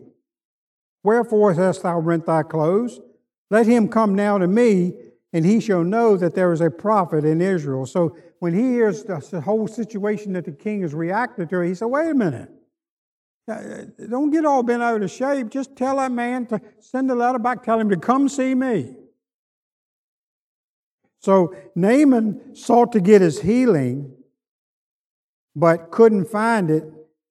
Wherefore 1.05 1.53
hast 1.53 1.83
thou 1.83 2.01
rent 2.01 2.27
thy 2.27 2.43
clothes? 2.43 2.99
Let 3.51 3.67
him 3.67 3.89
come 3.89 4.15
now 4.15 4.39
to 4.39 4.49
me, 4.49 4.95
and 5.33 5.45
he 5.45 5.61
shall 5.61 5.85
know 5.85 6.17
that 6.17 6.35
there 6.35 6.53
is 6.53 6.63
a 6.63 6.71
prophet 6.71 7.25
in 7.25 7.41
Israel. 7.41 7.87
So 7.87 8.17
when 8.41 8.55
he 8.55 8.63
hears 8.63 9.05
the 9.05 9.43
whole 9.45 9.69
situation 9.69 10.33
that 10.33 10.47
the 10.47 10.53
king 10.53 10.81
has 10.81 10.95
reacted 10.95 11.51
to, 11.51 11.61
he 11.61 11.75
said, 11.75 11.87
Wait 11.87 12.11
a 12.11 12.15
minute. 12.15 12.49
Uh, 13.47 13.53
uh, 13.53 13.85
don't 14.09 14.31
get 14.31 14.47
all 14.47 14.63
bent 14.63 14.83
out 14.83 15.03
of 15.03 15.11
shape. 15.11 15.51
Just 15.51 15.77
tell 15.77 15.99
that 15.99 16.11
man 16.11 16.47
to 16.47 16.61
send 16.81 17.11
a 17.11 17.15
letter 17.15 17.39
back, 17.39 17.63
tell 17.63 17.79
him 17.79 17.91
to 17.91 17.97
come 17.99 18.27
see 18.27 18.55
me. 18.55 18.97
So 21.21 21.55
Naaman 21.75 22.57
sought 22.57 22.93
to 22.93 23.01
get 23.01 23.21
his 23.21 23.43
healing 23.43 24.15
but 25.55 25.91
couldn't 25.91 26.27
find 26.27 26.71
it 26.71 26.85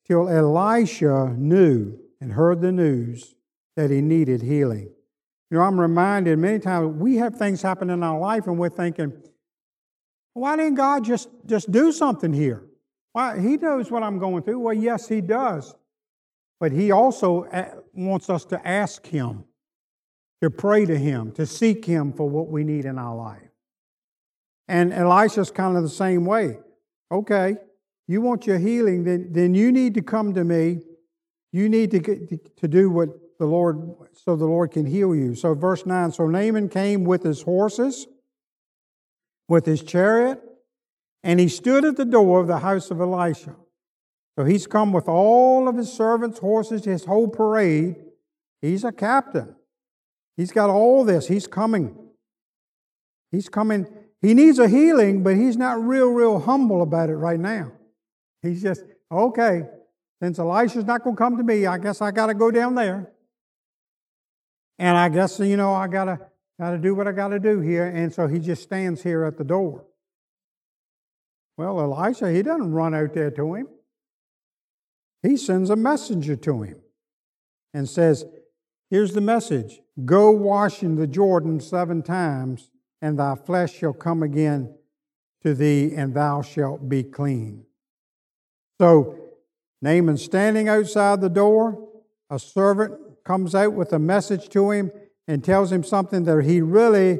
till 0.05 0.29
Elisha 0.29 1.33
knew 1.35 1.99
and 2.21 2.33
heard 2.33 2.61
the 2.61 2.71
news 2.71 3.35
that 3.75 3.89
he 3.89 4.01
needed 4.01 4.41
healing. 4.41 4.89
You 5.49 5.57
know, 5.57 5.61
I'm 5.61 5.79
reminded 5.79 6.39
many 6.39 6.59
times 6.59 6.95
we 6.97 7.17
have 7.17 7.35
things 7.35 7.61
happen 7.61 7.89
in 7.89 8.03
our 8.03 8.19
life 8.19 8.47
and 8.47 8.57
we're 8.57 8.69
thinking, 8.69 9.13
why 10.33 10.55
didn't 10.55 10.75
God 10.75 11.03
just, 11.03 11.29
just 11.45 11.71
do 11.71 11.91
something 11.91 12.33
here? 12.33 12.63
Why, 13.11 13.39
he 13.39 13.57
knows 13.57 13.91
what 13.91 14.01
I'm 14.01 14.17
going 14.17 14.43
through. 14.43 14.59
Well, 14.59 14.73
yes, 14.73 15.07
He 15.07 15.21
does. 15.21 15.75
But 16.59 16.71
He 16.71 16.91
also 16.91 17.43
uh, 17.45 17.75
wants 17.93 18.29
us 18.29 18.45
to 18.45 18.67
ask 18.67 19.05
Him, 19.05 19.43
to 20.41 20.49
pray 20.49 20.85
to 20.85 20.97
Him, 20.97 21.31
to 21.33 21.45
seek 21.45 21.85
Him 21.85 22.13
for 22.13 22.27
what 22.27 22.47
we 22.47 22.63
need 22.63 22.85
in 22.85 22.97
our 22.97 23.15
life. 23.15 23.41
And 24.67 24.91
Elisha's 24.91 25.51
kind 25.51 25.77
of 25.77 25.83
the 25.83 25.89
same 25.89 26.25
way. 26.25 26.57
Okay, 27.11 27.57
you 28.07 28.21
want 28.21 28.47
your 28.47 28.57
healing, 28.57 29.03
then, 29.03 29.27
then 29.31 29.53
you 29.53 29.71
need 29.71 29.93
to 29.93 30.01
come 30.01 30.33
to 30.33 30.43
me. 30.43 30.79
You 31.51 31.69
need 31.69 31.91
to, 31.91 31.99
get, 31.99 32.57
to 32.57 32.67
do 32.67 32.89
what 32.89 33.09
the 33.43 33.49
Lord, 33.49 33.95
so 34.13 34.37
the 34.37 34.45
Lord 34.45 34.71
can 34.71 34.85
heal 34.85 35.13
you. 35.13 35.35
So, 35.35 35.53
verse 35.53 35.85
9 35.85 36.13
So 36.13 36.27
Naaman 36.27 36.69
came 36.69 37.03
with 37.03 37.23
his 37.23 37.41
horses, 37.41 38.07
with 39.49 39.65
his 39.65 39.83
chariot, 39.83 40.41
and 41.23 41.41
he 41.41 41.49
stood 41.49 41.83
at 41.83 41.97
the 41.97 42.05
door 42.05 42.39
of 42.39 42.47
the 42.47 42.59
house 42.59 42.89
of 42.89 43.01
Elisha. 43.01 43.57
So 44.37 44.45
he's 44.45 44.65
come 44.65 44.93
with 44.93 45.09
all 45.09 45.67
of 45.67 45.75
his 45.75 45.91
servants, 45.91 46.39
horses, 46.39 46.85
his 46.85 47.03
whole 47.03 47.27
parade. 47.27 47.97
He's 48.61 48.85
a 48.85 48.93
captain. 48.93 49.55
He's 50.37 50.53
got 50.53 50.69
all 50.69 51.03
this. 51.03 51.27
He's 51.27 51.45
coming. 51.45 51.97
He's 53.29 53.49
coming. 53.49 53.87
He 54.21 54.33
needs 54.33 54.57
a 54.57 54.69
healing, 54.69 55.21
but 55.21 55.35
he's 55.35 55.57
not 55.57 55.83
real, 55.83 56.07
real 56.07 56.39
humble 56.39 56.81
about 56.81 57.09
it 57.09 57.17
right 57.17 57.39
now. 57.39 57.73
He's 58.41 58.61
just, 58.63 58.83
okay, 59.11 59.63
since 60.21 60.39
Elisha's 60.39 60.85
not 60.85 61.03
going 61.03 61.17
to 61.17 61.21
come 61.21 61.35
to 61.35 61.43
me, 61.43 61.65
I 61.65 61.77
guess 61.77 62.01
I 62.01 62.11
got 62.11 62.27
to 62.27 62.33
go 62.33 62.49
down 62.49 62.75
there. 62.75 63.11
And 64.83 64.97
I 64.97 65.07
guess, 65.07 65.39
you 65.39 65.55
know, 65.55 65.73
I 65.73 65.87
got 65.87 66.05
to 66.05 66.19
got 66.59 66.71
to 66.71 66.77
do 66.77 66.93
what 66.93 67.07
I 67.07 67.13
got 67.13 67.29
to 67.29 67.39
do 67.39 67.61
here. 67.61 67.85
And 67.85 68.13
so 68.13 68.27
he 68.27 68.37
just 68.37 68.63
stands 68.63 69.01
here 69.01 69.23
at 69.23 69.37
the 69.37 69.45
door. 69.45 69.85
Well, 71.55 71.79
Elisha, 71.79 72.29
he 72.33 72.41
doesn't 72.41 72.69
run 72.69 72.93
out 72.93 73.13
there 73.13 73.31
to 73.31 73.53
him. 73.53 73.69
He 75.21 75.37
sends 75.37 75.69
a 75.69 75.77
messenger 75.77 76.35
to 76.35 76.63
him 76.63 76.81
and 77.73 77.87
says, 77.87 78.25
Here's 78.89 79.13
the 79.13 79.21
message 79.21 79.79
Go 80.03 80.31
wash 80.31 80.83
in 80.83 80.97
the 80.97 81.07
Jordan 81.07 81.61
seven 81.61 82.03
times, 82.03 82.69
and 83.01 83.17
thy 83.17 83.35
flesh 83.35 83.73
shall 83.75 83.93
come 83.93 84.21
again 84.21 84.75
to 85.43 85.53
thee, 85.53 85.93
and 85.95 86.13
thou 86.13 86.41
shalt 86.41 86.89
be 86.89 87.03
clean. 87.03 87.63
So, 88.81 89.17
Naaman 89.81 90.17
standing 90.17 90.67
outside 90.67 91.21
the 91.21 91.29
door, 91.29 91.87
a 92.29 92.37
servant 92.37 93.02
comes 93.23 93.55
out 93.55 93.73
with 93.73 93.93
a 93.93 93.99
message 93.99 94.49
to 94.49 94.71
him 94.71 94.91
and 95.27 95.43
tells 95.43 95.71
him 95.71 95.83
something 95.83 96.23
that 96.25 96.43
he 96.43 96.61
really 96.61 97.19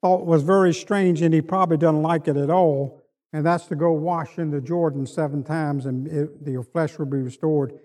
thought 0.00 0.24
was 0.24 0.42
very 0.42 0.72
strange 0.72 1.22
and 1.22 1.34
he 1.34 1.40
probably 1.40 1.76
doesn't 1.76 2.02
like 2.02 2.28
it 2.28 2.36
at 2.36 2.50
all 2.50 3.04
and 3.34 3.44
that's 3.44 3.66
to 3.66 3.74
go 3.74 3.90
wash 3.90 4.38
in 4.38 4.52
the 4.52 4.60
Jordan 4.60 5.08
seven 5.08 5.42
times, 5.42 5.86
and 5.86 6.06
it, 6.06 6.30
your 6.46 6.62
flesh 6.62 6.96
will 7.00 7.06
be 7.06 7.18
restored, 7.18 7.76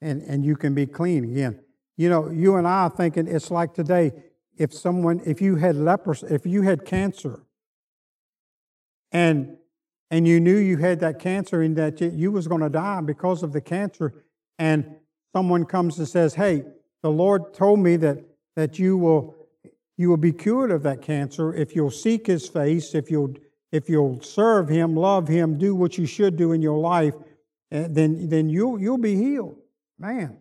and, 0.00 0.22
and 0.22 0.44
you 0.46 0.54
can 0.54 0.76
be 0.76 0.86
clean 0.86 1.24
again. 1.24 1.58
You 1.96 2.08
know, 2.08 2.30
you 2.30 2.54
and 2.54 2.68
I 2.68 2.84
are 2.84 2.90
thinking 2.90 3.26
it's 3.26 3.50
like 3.50 3.74
today. 3.74 4.12
If 4.56 4.72
someone, 4.72 5.20
if 5.26 5.40
you 5.40 5.56
had 5.56 5.74
leprosy, 5.74 6.28
if 6.30 6.46
you 6.46 6.62
had 6.62 6.84
cancer, 6.84 7.42
and 9.10 9.56
and 10.08 10.28
you 10.28 10.38
knew 10.38 10.56
you 10.56 10.76
had 10.76 11.00
that 11.00 11.18
cancer 11.18 11.62
and 11.62 11.74
that 11.76 12.00
you 12.00 12.30
was 12.30 12.46
going 12.46 12.60
to 12.60 12.68
die 12.68 13.00
because 13.00 13.42
of 13.42 13.52
the 13.52 13.60
cancer, 13.60 14.22
and 14.56 14.86
someone 15.34 15.64
comes 15.64 15.98
and 15.98 16.06
says, 16.06 16.34
"Hey, 16.34 16.62
the 17.02 17.10
Lord 17.10 17.54
told 17.54 17.80
me 17.80 17.96
that 17.96 18.18
that 18.56 18.78
you 18.78 18.96
will 18.96 19.34
you 19.96 20.08
will 20.08 20.16
be 20.16 20.32
cured 20.32 20.70
of 20.70 20.82
that 20.82 21.02
cancer 21.02 21.54
if 21.54 21.74
you'll 21.74 21.90
seek 21.90 22.26
His 22.26 22.48
face, 22.48 22.94
if 22.94 23.10
you'll 23.10 23.34
if 23.72 23.88
you'll 23.88 24.20
serve 24.20 24.68
Him, 24.68 24.94
love 24.94 25.26
Him, 25.26 25.58
do 25.58 25.74
what 25.74 25.96
you 25.96 26.06
should 26.06 26.36
do 26.36 26.52
in 26.52 26.60
your 26.60 26.78
life, 26.78 27.14
eh, 27.72 27.86
then, 27.88 28.28
then 28.28 28.50
you'll, 28.50 28.78
you'll 28.78 28.98
be 28.98 29.16
healed. 29.16 29.56
Man. 29.98 30.36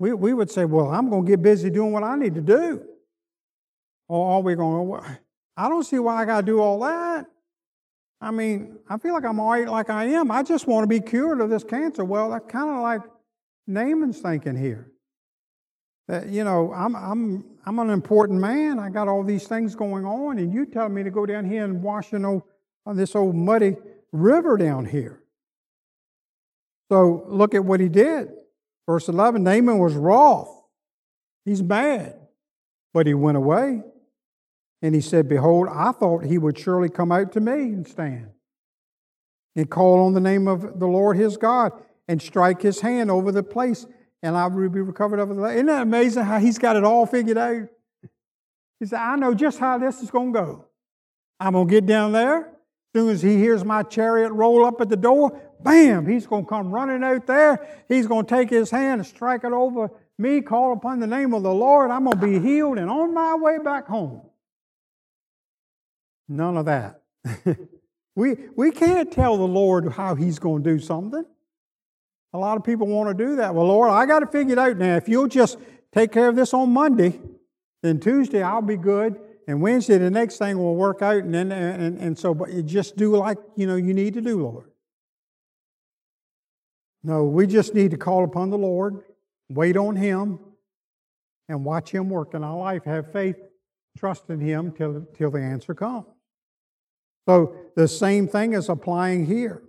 We, 0.00 0.12
we 0.12 0.34
would 0.34 0.50
say, 0.50 0.64
well, 0.64 0.88
I'm 0.88 1.08
going 1.08 1.24
to 1.24 1.30
get 1.30 1.40
busy 1.40 1.70
doing 1.70 1.92
what 1.92 2.02
I 2.02 2.16
need 2.16 2.34
to 2.34 2.40
do. 2.40 2.82
Or 4.08 4.32
are 4.32 4.40
we 4.40 4.56
going, 4.56 5.00
I 5.56 5.68
don't 5.68 5.84
see 5.84 6.00
why 6.00 6.20
I 6.20 6.24
got 6.24 6.40
to 6.40 6.46
do 6.46 6.60
all 6.60 6.80
that. 6.80 7.26
I 8.20 8.32
mean, 8.32 8.78
I 8.88 8.98
feel 8.98 9.14
like 9.14 9.24
I'm 9.24 9.38
all 9.38 9.52
right 9.52 9.68
like 9.68 9.90
I 9.90 10.06
am. 10.06 10.32
I 10.32 10.42
just 10.42 10.66
want 10.66 10.82
to 10.82 10.88
be 10.88 11.00
cured 11.00 11.40
of 11.40 11.48
this 11.48 11.62
cancer. 11.62 12.04
Well, 12.04 12.30
that's 12.30 12.50
kind 12.50 12.70
of 12.70 12.82
like 12.82 13.02
Naaman's 13.68 14.18
thinking 14.18 14.56
here. 14.56 14.90
That, 16.08 16.28
you 16.28 16.44
know, 16.44 16.72
I'm, 16.72 16.94
I'm, 16.94 17.44
I'm 17.64 17.78
an 17.78 17.90
important 17.90 18.40
man. 18.40 18.78
I 18.78 18.90
got 18.90 19.08
all 19.08 19.22
these 19.22 19.46
things 19.46 19.74
going 19.74 20.04
on, 20.04 20.38
and 20.38 20.52
you 20.52 20.66
tell 20.66 20.88
me 20.88 21.02
to 21.02 21.10
go 21.10 21.24
down 21.24 21.46
here 21.46 21.64
and 21.64 21.82
wash 21.82 22.12
in 22.12 22.24
old, 22.24 22.42
on 22.84 22.96
this 22.96 23.14
old 23.14 23.34
muddy 23.34 23.76
river 24.12 24.56
down 24.56 24.84
here. 24.84 25.22
So 26.90 27.24
look 27.28 27.54
at 27.54 27.64
what 27.64 27.80
he 27.80 27.88
did. 27.88 28.28
Verse 28.86 29.08
11 29.08 29.42
Naaman 29.42 29.78
was 29.78 29.94
wroth. 29.94 30.50
He's 31.44 31.62
mad. 31.62 32.16
But 32.92 33.06
he 33.06 33.14
went 33.14 33.36
away. 33.36 33.82
And 34.82 34.94
he 34.94 35.00
said, 35.00 35.28
Behold, 35.28 35.68
I 35.72 35.92
thought 35.92 36.24
he 36.24 36.36
would 36.36 36.58
surely 36.58 36.90
come 36.90 37.10
out 37.10 37.32
to 37.32 37.40
me 37.40 37.52
and 37.52 37.88
stand 37.88 38.28
and 39.56 39.70
call 39.70 40.04
on 40.04 40.12
the 40.12 40.20
name 40.20 40.46
of 40.46 40.78
the 40.78 40.86
Lord 40.86 41.16
his 41.16 41.36
God 41.36 41.72
and 42.06 42.20
strike 42.20 42.60
his 42.60 42.80
hand 42.80 43.10
over 43.10 43.32
the 43.32 43.42
place 43.42 43.86
and 44.24 44.38
I 44.38 44.46
will 44.46 44.70
be 44.70 44.80
recovered 44.80 45.18
of. 45.20 45.30
Isn't 45.30 45.66
that 45.66 45.82
amazing 45.82 46.24
how 46.24 46.38
he's 46.38 46.56
got 46.56 46.76
it 46.76 46.82
all 46.82 47.04
figured 47.04 47.36
out? 47.36 47.68
He 48.80 48.86
said, 48.86 48.98
I 48.98 49.16
know 49.16 49.34
just 49.34 49.58
how 49.58 49.76
this 49.76 50.02
is 50.02 50.10
going 50.10 50.32
to 50.32 50.40
go. 50.40 50.64
I'm 51.38 51.52
going 51.52 51.68
to 51.68 51.70
get 51.70 51.84
down 51.84 52.12
there. 52.12 52.46
As 52.46 53.00
soon 53.00 53.10
as 53.10 53.20
he 53.20 53.36
hears 53.36 53.64
my 53.64 53.82
chariot 53.82 54.32
roll 54.32 54.64
up 54.64 54.80
at 54.80 54.88
the 54.88 54.96
door, 54.96 55.38
bam, 55.60 56.06
he's 56.06 56.26
going 56.26 56.44
to 56.44 56.48
come 56.48 56.70
running 56.70 57.04
out 57.04 57.26
there. 57.26 57.84
He's 57.86 58.06
going 58.06 58.24
to 58.24 58.34
take 58.34 58.48
his 58.48 58.70
hand 58.70 59.00
and 59.00 59.06
strike 59.06 59.44
it 59.44 59.52
over 59.52 59.90
me, 60.16 60.40
call 60.40 60.72
upon 60.72 61.00
the 61.00 61.06
name 61.06 61.34
of 61.34 61.42
the 61.42 61.52
Lord. 61.52 61.90
I'm 61.90 62.04
going 62.04 62.18
to 62.18 62.26
be 62.26 62.38
healed 62.38 62.78
and 62.78 62.88
on 62.88 63.12
my 63.12 63.34
way 63.34 63.58
back 63.58 63.86
home. 63.86 64.22
None 66.28 66.56
of 66.56 66.64
that. 66.64 67.02
we, 68.16 68.36
we 68.56 68.70
can't 68.70 69.12
tell 69.12 69.36
the 69.36 69.42
Lord 69.42 69.92
how 69.92 70.14
he's 70.14 70.38
going 70.38 70.62
to 70.62 70.70
do 70.70 70.78
something. 70.78 71.26
A 72.34 72.38
lot 72.38 72.56
of 72.56 72.64
people 72.64 72.88
want 72.88 73.16
to 73.16 73.24
do 73.24 73.36
that. 73.36 73.54
Well, 73.54 73.66
Lord, 73.68 73.90
I 73.90 74.06
got 74.06 74.18
to 74.18 74.26
figure 74.26 74.54
it 74.54 74.58
out 74.58 74.76
now. 74.76 74.96
If 74.96 75.08
you'll 75.08 75.28
just 75.28 75.56
take 75.92 76.10
care 76.10 76.28
of 76.28 76.34
this 76.34 76.52
on 76.52 76.70
Monday, 76.70 77.20
then 77.82 78.00
Tuesday 78.00 78.42
I'll 78.42 78.60
be 78.60 78.76
good, 78.76 79.20
and 79.46 79.62
Wednesday 79.62 79.98
the 79.98 80.10
next 80.10 80.38
thing 80.38 80.58
will 80.58 80.74
work 80.74 81.00
out, 81.00 81.22
and 81.22 81.32
then 81.32 81.52
and, 81.52 81.96
and 81.98 82.18
so 82.18 82.34
but 82.34 82.52
you 82.52 82.62
just 82.62 82.96
do 82.96 83.16
like 83.16 83.38
you 83.56 83.68
know 83.68 83.76
you 83.76 83.94
need 83.94 84.14
to 84.14 84.20
do, 84.20 84.42
Lord. 84.42 84.70
No, 87.04 87.24
we 87.24 87.46
just 87.46 87.72
need 87.74 87.92
to 87.92 87.98
call 87.98 88.24
upon 88.24 88.50
the 88.50 88.58
Lord, 88.58 89.04
wait 89.48 89.76
on 89.76 89.94
Him, 89.94 90.40
and 91.48 91.64
watch 91.64 91.90
Him 91.90 92.10
work 92.10 92.34
in 92.34 92.42
our 92.42 92.56
life. 92.56 92.84
Have 92.84 93.12
faith, 93.12 93.36
trust 93.96 94.28
in 94.30 94.40
Him 94.40 94.72
till, 94.72 95.06
till 95.14 95.30
the 95.30 95.40
answer 95.40 95.74
comes. 95.74 96.06
So 97.28 97.54
the 97.76 97.86
same 97.86 98.26
thing 98.26 98.54
is 98.54 98.68
applying 98.70 99.26
here. 99.26 99.62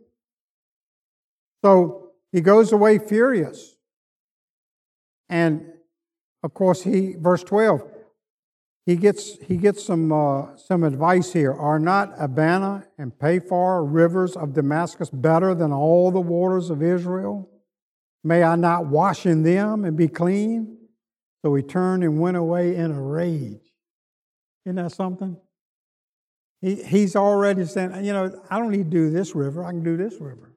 So 1.64 2.05
he 2.36 2.42
goes 2.42 2.74
away 2.74 3.00
furious. 3.00 3.78
And 5.30 5.72
of 6.44 6.54
course, 6.54 6.84
he, 6.84 7.14
verse 7.18 7.46
12, 7.46 7.82
he 8.86 8.98
gets, 8.98 9.38
he 9.38 9.56
gets 9.56 9.82
some, 9.82 10.12
uh, 10.12 10.58
some 10.58 10.84
advice 10.84 11.32
here. 11.32 11.54
Are 11.54 11.80
not 11.80 12.12
Abana 12.20 12.88
and 12.98 13.18
Pharpar 13.18 13.88
rivers 13.90 14.36
of 14.36 14.52
Damascus 14.54 15.10
better 15.10 15.56
than 15.56 15.72
all 15.72 16.12
the 16.12 16.20
waters 16.20 16.70
of 16.70 16.84
Israel? 16.84 17.50
May 18.22 18.44
I 18.44 18.58
not 18.58 18.88
wash 18.88 19.26
in 19.26 19.44
them 19.44 19.86
and 19.86 19.96
be 19.96 20.10
clean? 20.10 20.78
So 21.42 21.56
he 21.56 21.64
turned 21.64 22.04
and 22.04 22.20
went 22.20 22.36
away 22.36 22.76
in 22.76 22.92
a 22.92 23.02
rage. 23.02 23.64
Isn't 24.66 24.76
that 24.76 24.92
something? 24.92 25.38
He, 26.60 26.84
he's 26.84 27.16
already 27.16 27.64
saying, 27.64 28.04
you 28.04 28.12
know, 28.12 28.44
I 28.50 28.60
don't 28.60 28.72
need 28.72 28.92
to 28.92 28.98
do 28.98 29.10
this 29.10 29.36
river, 29.36 29.64
I 29.64 29.70
can 29.70 29.84
do 29.84 29.96
this 29.96 30.20
river. 30.20 30.52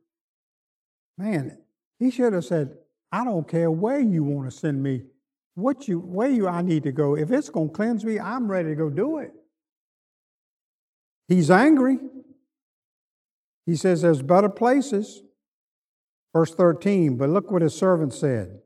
Man, 1.17 1.59
he 1.99 2.11
should 2.11 2.33
have 2.33 2.45
said, 2.45 2.77
I 3.11 3.25
don't 3.25 3.49
care 3.49 3.71
where 3.71 4.01
you 4.01 4.23
want 4.23 4.51
to 4.51 4.57
send 4.57 4.83
me, 4.83 5.03
what 5.55 5.89
you 5.89 5.99
where 5.99 6.29
you 6.29 6.47
I 6.47 6.63
need 6.63 6.85
to 6.85 6.93
go. 6.93 7.17
If 7.17 7.31
it's 7.31 7.49
going 7.49 7.69
to 7.69 7.75
cleanse 7.75 8.05
me, 8.05 8.21
I'm 8.21 8.51
ready 8.51 8.71
to 8.71 8.75
go 8.75 8.91
do 8.91 9.19
it. 9.19 9.33
He's 11.27 11.51
angry. 11.51 11.99
He 13.67 13.77
says 13.77 14.03
there's 14.03 14.23
better 14.23 14.49
places. 14.49 15.23
Verse 16.35 16.55
13, 16.55 17.17
but 17.17 17.31
look 17.31 17.51
what 17.51 17.63
his 17.63 17.75
servants 17.75 18.19
said. 18.19 18.61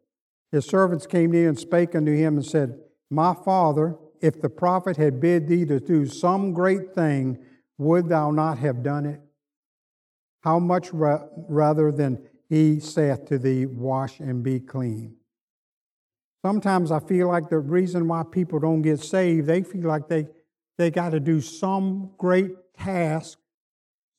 His 0.51 0.67
servants 0.67 1.07
came 1.07 1.31
near 1.31 1.49
and 1.49 1.59
spake 1.59 1.95
unto 1.95 2.13
him 2.15 2.37
and 2.37 2.45
said, 2.45 2.79
My 3.09 3.35
father, 3.35 3.97
if 4.21 4.41
the 4.41 4.51
prophet 4.51 4.97
had 4.97 5.21
bid 5.21 5.49
thee 5.49 5.65
to 5.67 5.81
do 5.81 6.07
some 6.07 6.53
great 6.53 6.93
thing, 6.95 7.39
would 7.79 8.09
thou 8.09 8.31
not 8.31 8.59
have 8.59 8.83
done 8.83 9.07
it? 9.07 9.21
how 10.43 10.59
much 10.59 10.93
ra- 10.93 11.27
rather 11.49 11.91
than 11.91 12.29
he 12.53 12.81
saith 12.81 13.25
to 13.25 13.39
thee, 13.39 13.65
Wash 13.65 14.21
and 14.21 14.43
be 14.43 14.61
clean. 14.61 15.17
Sometimes 16.45 16.93
I 16.93 17.01
feel 17.01 17.29
like 17.29 17.49
the 17.49 17.59
reason 17.59 18.07
why 18.07 18.25
people 18.31 18.59
don't 18.59 18.83
get 18.83 19.01
saved, 19.01 19.47
they 19.47 19.63
feel 19.63 19.89
like 19.89 20.07
they, 20.07 20.27
they 20.77 20.91
got 20.91 21.13
to 21.13 21.21
do 21.21 21.41
some 21.41 22.11
great 22.19 22.51
task, 22.77 23.39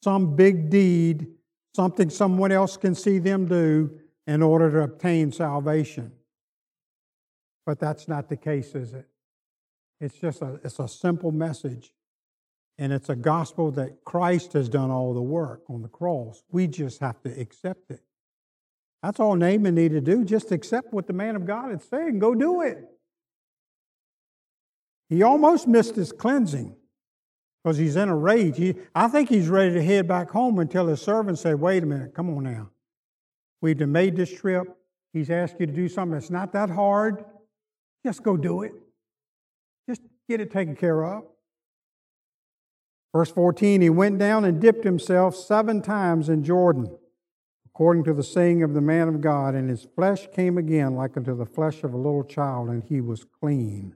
some 0.04 0.36
big 0.36 0.72
deed, 0.72 1.28
something 1.76 2.10
someone 2.10 2.52
else 2.52 2.76
can 2.76 2.96
see 2.96 3.19
them 3.19 3.46
do 3.46 4.00
in 4.26 4.41
order 4.41 4.72
to 4.72 4.80
obtain 4.80 5.32
salvation. 5.32 6.12
But 7.67 7.80
that's 7.80 8.08
not 8.08 8.30
the 8.30 8.38
case, 8.38 8.74
is 8.74 8.93
it? 8.93 9.06
It's 10.02 10.15
just 10.15 10.41
a, 10.41 10.60
it's 10.63 10.80
a 10.80 10.88
simple 10.88 11.32
message. 11.32 11.93
And 12.80 12.91
it's 12.91 13.10
a 13.10 13.15
gospel 13.15 13.69
that 13.74 14.04
Christ 14.04 14.54
has 14.54 14.69
done 14.69 14.89
all 14.89 15.13
the 15.13 15.22
work 15.22 15.62
on 15.69 15.84
the 15.84 15.88
cross. 15.88 16.41
We 16.52 16.65
just 16.65 17.00
have 17.00 17.22
to 17.22 17.30
accept 17.39 17.91
it. 17.91 18.02
That's 19.04 19.20
all 19.20 19.36
Naaman 19.36 19.76
needed 19.76 20.06
to 20.06 20.16
do. 20.16 20.24
Just 20.24 20.54
accept 20.54 20.94
what 20.94 21.08
the 21.08 21.13
man 21.13 21.36
of 21.36 21.46
God 21.46 21.70
had 21.70 21.84
said 21.84 22.08
and 22.08 22.22
go 22.22 22.34
do 22.34 22.62
it. 22.62 22.78
He 25.10 25.22
almost 25.22 25.68
missed 25.68 25.96
his 25.96 26.13
cleansing 26.13 26.74
because 27.63 27.78
he's 27.78 27.98
in 27.98 28.08
a 28.08 28.16
rage. 28.16 28.58
He, 28.58 28.76
I 28.96 29.10
think 29.10 29.28
he's 29.28 29.50
ready 29.50 29.74
to 29.74 29.84
head 29.84 30.08
back 30.08 30.32
home 30.32 30.58
until 30.58 30.88
his 30.88 31.02
servant 31.02 31.38
said, 31.38 31.60
Wait 31.60 31.84
a 31.84 31.86
minute, 31.86 32.16
come 32.16 32.36
on 32.36 32.44
now. 32.44 32.70
We've 33.62 33.78
made 33.80 34.16
this 34.16 34.34
trip. 34.34 34.63
He's 35.12 35.30
asked 35.30 35.60
you 35.60 35.68
to 35.68 35.74
do 35.74 35.88
something 35.89 36.13
that's 36.13 36.32
not 36.32 36.54
that 36.54 36.70
hard. 36.70 37.26
Just 38.06 38.24
go 38.24 38.38
do 38.38 38.63
it. 38.63 38.72
Just 39.88 40.02
get 40.28 40.42
it 40.42 40.52
taken 40.52 40.76
care 40.76 41.04
of. 41.04 41.24
Verse 43.13 43.32
14, 43.32 43.82
he 43.82 43.89
went 43.89 44.18
down 44.18 44.44
and 44.44 44.60
dipped 44.60 44.84
himself 44.84 45.36
seven 45.36 45.82
times 45.82 46.30
in 46.30 46.44
Jordan, 46.44 46.98
according 47.74 48.04
to 48.04 48.14
the 48.14 48.24
saying 48.24 48.62
of 48.62 48.74
the 48.76 48.82
man 48.82 49.08
of 49.08 49.20
God, 49.20 49.56
and 49.56 49.68
his 49.68 49.88
flesh 49.96 50.28
came 50.32 50.60
again 50.60 50.96
like 50.96 51.18
unto 51.18 51.36
the 51.36 51.46
flesh 51.46 51.84
of 51.84 51.94
a 51.94 51.98
little 51.98 52.24
child, 52.24 52.70
and 52.70 52.84
he 52.84 53.02
was 53.02 53.26
clean. 53.40 53.96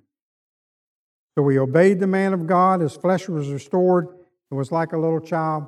So 1.37 1.47
he 1.47 1.59
obeyed 1.59 1.99
the 1.99 2.07
man 2.07 2.33
of 2.33 2.47
God, 2.47 2.81
his 2.81 2.97
flesh 2.97 3.29
was 3.29 3.49
restored, 3.49 4.07
it 4.49 4.55
was 4.55 4.71
like 4.71 4.93
a 4.93 4.97
little 4.97 5.19
child. 5.19 5.65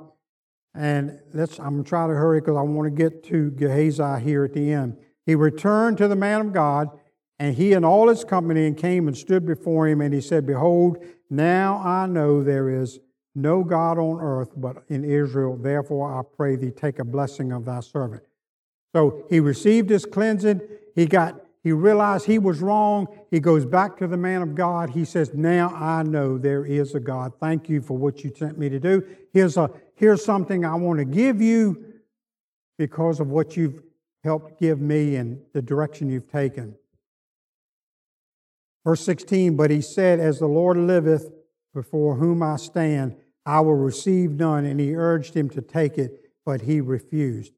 And 0.74 1.20
let's, 1.34 1.60
I'm 1.60 1.84
to 1.84 1.88
try 1.88 2.08
to 2.08 2.14
hurry 2.14 2.40
because 2.40 2.58
I 2.58 2.62
want 2.62 2.86
to 2.86 2.96
get 2.96 3.24
to 3.26 3.52
Gehazi 3.52 4.24
here 4.24 4.46
at 4.46 4.54
the 4.54 4.72
end. 4.72 4.98
He 5.26 5.36
returned 5.36 5.98
to 6.00 6.08
the 6.08 6.16
man 6.16 6.42
of 6.42 6.54
God, 6.54 6.90
and 7.38 7.56
he 7.56 7.74
and 7.74 7.86
all 7.86 8.08
his 8.08 8.24
company 8.24 8.66
and 8.66 8.76
came 8.76 9.08
and 9.08 9.16
stood 9.16 9.46
before 9.46 9.88
him, 9.88 10.02
and 10.02 10.14
he 10.14 10.22
said, 10.22 10.48
Behold, 10.48 10.98
now 11.30 11.80
I 11.86 12.08
know 12.08 12.44
there 12.44 12.70
is 12.70 13.00
no 13.42 13.64
God 13.64 13.98
on 13.98 14.20
earth 14.20 14.52
but 14.56 14.84
in 14.90 15.04
Israel. 15.04 15.58
Therefore, 15.58 16.20
I 16.20 16.24
pray 16.36 16.56
thee, 16.56 16.72
take 16.72 17.00
a 17.00 17.04
blessing 17.04 17.52
of 17.52 17.66
thy 17.66 17.80
servant. 17.80 18.24
So 18.94 19.26
he 19.30 19.40
received 19.40 19.90
his 19.90 20.06
cleansing. 20.06 20.62
He 20.96 21.06
got 21.06 21.42
he 21.62 21.74
realized 21.74 22.26
he 22.26 22.40
was 22.40 22.62
wrong. 22.62 23.08
He 23.30 23.40
goes 23.40 23.66
back 23.66 23.98
to 23.98 24.08
the 24.08 24.18
man 24.18 24.42
of 24.42 24.56
God. 24.56 24.92
He 24.92 25.04
says, 25.04 25.34
Now 25.34 25.70
I 25.76 26.04
know 26.04 26.38
there 26.38 26.66
is 26.66 26.96
a 26.96 27.00
God. 27.00 27.34
Thank 27.40 27.70
you 27.70 27.82
for 27.82 27.98
what 27.98 28.24
you 28.24 28.34
sent 28.36 28.58
me 28.58 28.70
to 28.70 28.80
do. 28.80 29.04
Here's, 29.34 29.58
a, 29.58 29.70
here's 29.96 30.24
something 30.24 30.64
I 30.64 30.76
want 30.76 31.00
to 31.00 31.06
give 31.06 31.42
you 31.42 31.86
because 32.78 33.20
of 33.20 33.28
what 33.28 33.58
you've 33.58 33.84
helped 34.24 34.60
give 34.60 34.80
me 34.80 35.18
and 35.18 35.42
the 35.54 35.62
direction 35.62 36.10
you've 36.10 36.32
taken. 36.32 36.76
Verse 38.86 39.02
16, 39.02 39.58
but 39.58 39.70
he 39.70 39.82
said, 39.82 40.22
As 40.22 40.40
the 40.40 40.48
Lord 40.48 40.78
liveth, 40.78 41.30
before 41.74 42.16
whom 42.16 42.42
I 42.42 42.56
stand, 42.56 43.16
I 43.50 43.62
will 43.62 43.76
receive 43.76 44.32
none. 44.32 44.66
And 44.66 44.80
he 44.80 44.96
urged 44.96 45.34
him 45.34 45.50
to 45.52 45.62
take 45.62 45.98
it, 45.98 46.32
but 46.46 46.62
he 46.62 46.82
refused. 46.82 47.52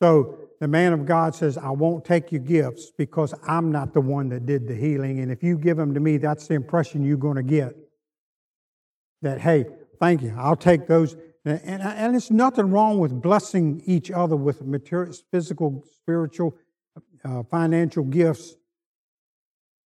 So 0.00 0.38
the 0.60 0.68
man 0.68 0.94
of 0.94 1.04
God 1.04 1.34
says, 1.34 1.58
I 1.58 1.70
won't 1.70 2.06
take 2.06 2.32
your 2.32 2.40
gifts 2.40 2.90
because 2.96 3.34
I'm 3.46 3.70
not 3.70 3.92
the 3.92 4.00
one 4.00 4.30
that 4.30 4.46
did 4.46 4.66
the 4.66 4.74
healing. 4.74 5.20
And 5.20 5.30
if 5.30 5.42
you 5.42 5.58
give 5.58 5.76
them 5.76 5.92
to 5.92 6.00
me, 6.00 6.16
that's 6.16 6.46
the 6.46 6.54
impression 6.54 7.04
you're 7.04 7.18
going 7.18 7.36
to 7.36 7.42
get. 7.42 7.76
That, 9.20 9.40
hey, 9.40 9.66
thank 10.00 10.22
you, 10.22 10.34
I'll 10.38 10.56
take 10.56 10.86
those. 10.86 11.16
And, 11.44 11.82
and 11.82 12.16
it's 12.16 12.30
nothing 12.30 12.70
wrong 12.70 12.98
with 12.98 13.22
blessing 13.22 13.82
each 13.84 14.10
other 14.10 14.36
with 14.36 14.62
material, 14.62 15.14
physical, 15.30 15.84
spiritual, 15.96 16.56
uh, 17.24 17.42
financial 17.44 18.04
gifts. 18.04 18.56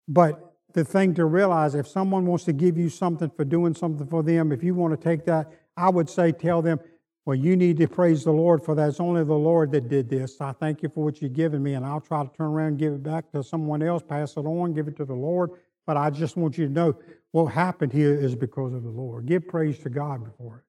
But 0.09 0.50
the 0.73 0.85
thing 0.85 1.15
to 1.15 1.25
realize 1.25 1.75
if 1.75 1.87
someone 1.87 2.27
wants 2.27 2.45
to 2.45 2.53
give 2.53 2.77
you 2.77 2.89
something 2.89 3.31
for 3.31 3.45
doing 3.45 3.75
something 3.75 4.07
for 4.07 4.23
them, 4.23 4.53
if 4.53 4.63
you 4.63 4.75
want 4.75 4.99
to 4.99 5.03
take 5.03 5.25
that, 5.27 5.51
I 5.77 5.89
would 5.89 6.09
say 6.09 6.33
tell 6.33 6.63
them, 6.63 6.81
well, 7.27 7.37
you 7.37 7.55
need 7.55 7.77
to 7.79 7.87
praise 7.87 8.25
the 8.25 8.33
Lord 8.33 8.63
for 8.65 8.75
that. 8.75 8.89
It's 8.89 9.01
only 9.01 9.25
the 9.25 9.35
Lord 9.35 9.71
that 9.73 9.89
did 9.89 10.09
this. 10.09 10.41
I 10.41 10.53
thank 10.53 10.83
you 10.83 10.89
for 10.89 11.05
what 11.05 11.21
you've 11.21 11.35
given 11.35 11.63
me, 11.63 11.75
and 11.75 11.85
I'll 11.85 12.01
try 12.01 12.25
to 12.25 12.31
turn 12.37 12.49
around 12.49 12.69
and 12.69 12.79
give 12.79 12.93
it 12.93 13.03
back 13.03 13.31
to 13.33 13.43
someone 13.43 13.83
else, 13.83 14.03
pass 14.03 14.37
it 14.37 14.41
on, 14.41 14.73
give 14.73 14.89
it 14.89 14.97
to 14.97 15.05
the 15.05 15.15
Lord. 15.15 15.51
But 15.87 15.97
I 15.97 16.11
just 16.11 16.37
want 16.37 16.57
you 16.57 16.67
to 16.67 16.73
know 16.73 16.97
what 17.33 17.47
happened 17.47 17.93
here 17.93 18.15
is 18.15 18.35
because 18.35 18.73
of 18.73 18.83
the 18.83 18.91
Lord. 18.91 19.27
Give 19.27 19.47
praise 19.47 19.79
to 19.81 19.91
God 19.91 20.25
before 20.25 20.59
it. 20.59 20.65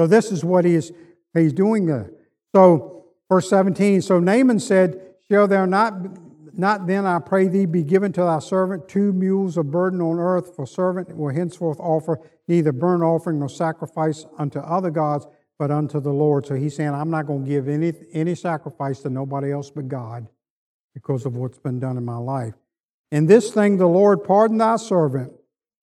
So 0.00 0.06
this 0.06 0.32
is 0.32 0.44
what 0.44 0.64
he 0.64 0.74
is, 0.74 0.92
he's 1.34 1.52
doing 1.52 1.86
there. 1.86 2.10
So 2.54 3.06
verse 3.28 3.48
17, 3.48 4.02
so 4.02 4.18
Naaman 4.18 4.58
said, 4.58 5.00
Shall 5.30 5.46
there 5.46 5.66
not 5.66 6.31
not 6.54 6.86
then, 6.86 7.06
I 7.06 7.18
pray 7.18 7.48
thee, 7.48 7.66
be 7.66 7.82
given 7.82 8.12
to 8.12 8.22
thy 8.22 8.38
servant 8.38 8.88
two 8.88 9.12
mules 9.12 9.56
of 9.56 9.70
burden 9.70 10.00
on 10.00 10.18
earth, 10.18 10.54
for 10.54 10.66
servant 10.66 11.16
will 11.16 11.34
henceforth 11.34 11.80
offer 11.80 12.20
neither 12.48 12.72
burnt 12.72 13.02
offering 13.02 13.38
nor 13.38 13.48
sacrifice 13.48 14.26
unto 14.38 14.58
other 14.58 14.90
gods, 14.90 15.26
but 15.58 15.70
unto 15.70 16.00
the 16.00 16.12
Lord. 16.12 16.46
So 16.46 16.54
he's 16.54 16.76
saying, 16.76 16.90
I'm 16.90 17.10
not 17.10 17.26
going 17.26 17.44
to 17.44 17.50
give 17.50 17.68
any, 17.68 17.92
any 18.12 18.34
sacrifice 18.34 19.00
to 19.00 19.10
nobody 19.10 19.52
else 19.52 19.70
but 19.70 19.88
God 19.88 20.26
because 20.94 21.24
of 21.24 21.36
what's 21.36 21.58
been 21.58 21.78
done 21.78 21.96
in 21.96 22.04
my 22.04 22.18
life. 22.18 22.54
In 23.10 23.26
this 23.26 23.52
thing 23.52 23.76
the 23.76 23.86
Lord 23.86 24.24
pardon 24.24 24.58
thy 24.58 24.76
servant, 24.76 25.32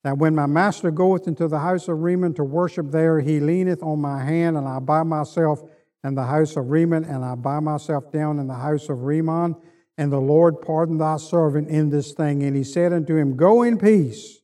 that 0.03 0.17
when 0.17 0.34
my 0.34 0.45
master 0.45 0.91
goeth 0.91 1.27
into 1.27 1.47
the 1.47 1.60
house 1.60 1.88
of 1.88 1.99
Rimmon 1.99 2.34
to 2.36 2.43
worship 2.43 2.91
there, 2.91 3.19
he 3.19 3.39
leaneth 3.39 3.84
on 3.84 3.99
my 3.99 4.23
hand, 4.23 4.58
and 4.58 4.67
I 4.67 4.79
buy 4.79 5.03
myself 5.03 5.62
in 6.03 6.15
the 6.15 6.23
house 6.23 6.55
of 6.55 6.69
Rimmon, 6.69 7.03
and 7.03 7.23
I 7.23 7.36
buy 7.36 7.60
myself 7.60 8.12
down 8.12 8.39
in 8.39 8.47
the 8.47 8.53
house 8.53 8.88
of 8.89 9.01
Rimmon. 9.01 9.55
And 9.99 10.13
the 10.13 10.21
Lord 10.21 10.62
pardoned 10.62 11.01
thy 11.01 11.17
servant 11.17 11.67
in 11.67 11.89
this 11.89 12.13
thing. 12.13 12.41
And 12.43 12.55
he 12.55 12.63
said 12.63 12.93
unto 12.93 13.17
him, 13.17 13.35
Go 13.35 13.63
in 13.63 13.77
peace. 13.77 14.39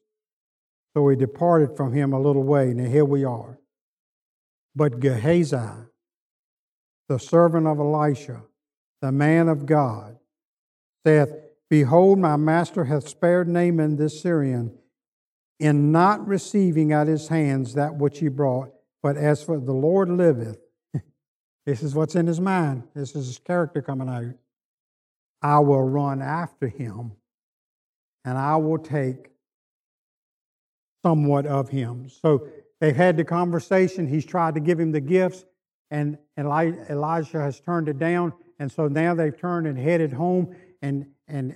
So 0.94 1.08
he 1.08 1.16
departed 1.16 1.78
from 1.78 1.94
him 1.94 2.12
a 2.12 2.20
little 2.20 2.44
way. 2.44 2.74
Now 2.74 2.90
here 2.90 3.06
we 3.06 3.24
are. 3.24 3.58
But 4.76 5.00
Gehazi, 5.00 5.86
the 7.08 7.18
servant 7.18 7.68
of 7.68 7.80
Elisha, 7.80 8.42
the 9.02 9.14
man 9.14 9.48
of 9.48 9.66
God, 9.66 10.18
saith, 11.06 11.30
Behold, 11.70 12.20
my 12.20 12.36
master 12.36 12.84
hath 12.84 13.08
spared 13.08 13.48
Naaman 13.48 13.96
this 13.96 14.22
Syrian 14.22 14.78
in 15.58 15.90
not 15.94 16.28
receiving 16.28 16.92
at 16.92 17.08
his 17.08 17.30
hands 17.30 17.76
that 17.76 17.96
which 17.96 18.20
he 18.20 18.28
brought. 18.28 18.74
But 19.02 19.16
as 19.16 19.42
for 19.42 19.58
the 19.58 19.72
Lord 19.72 20.10
liveth, 20.10 20.60
this 21.66 21.82
is 21.82 21.96
what's 21.96 22.16
in 22.16 22.28
his 22.28 22.42
mind. 22.42 22.84
This 22.94 23.16
is 23.16 23.28
his 23.28 23.40
character 23.40 23.82
coming 23.82 24.10
out. 24.10 24.36
I 25.46 25.60
will 25.60 25.84
run 25.84 26.24
after 26.24 26.68
him 26.68 27.12
and 28.24 28.36
I 28.36 28.56
will 28.56 28.80
take 28.80 29.30
somewhat 31.04 31.46
of 31.46 31.70
him. 31.70 32.10
So 32.10 32.48
they've 32.82 32.96
had 32.96 33.16
the 33.16 33.26
conversation. 33.26 34.08
He's 34.08 34.26
tried 34.26 34.56
to 34.56 34.60
give 34.60 34.80
him 34.80 34.92
the 34.92 35.02
gifts, 35.02 35.46
and 35.92 36.18
Elijah 36.36 37.40
has 37.40 37.60
turned 37.60 37.90
it 37.90 38.00
down. 38.00 38.34
And 38.58 38.72
so 38.72 38.88
now 38.88 39.14
they've 39.14 39.38
turned 39.38 39.68
and 39.68 39.78
headed 39.78 40.12
home. 40.12 40.56
And, 40.82 41.06
and 41.28 41.56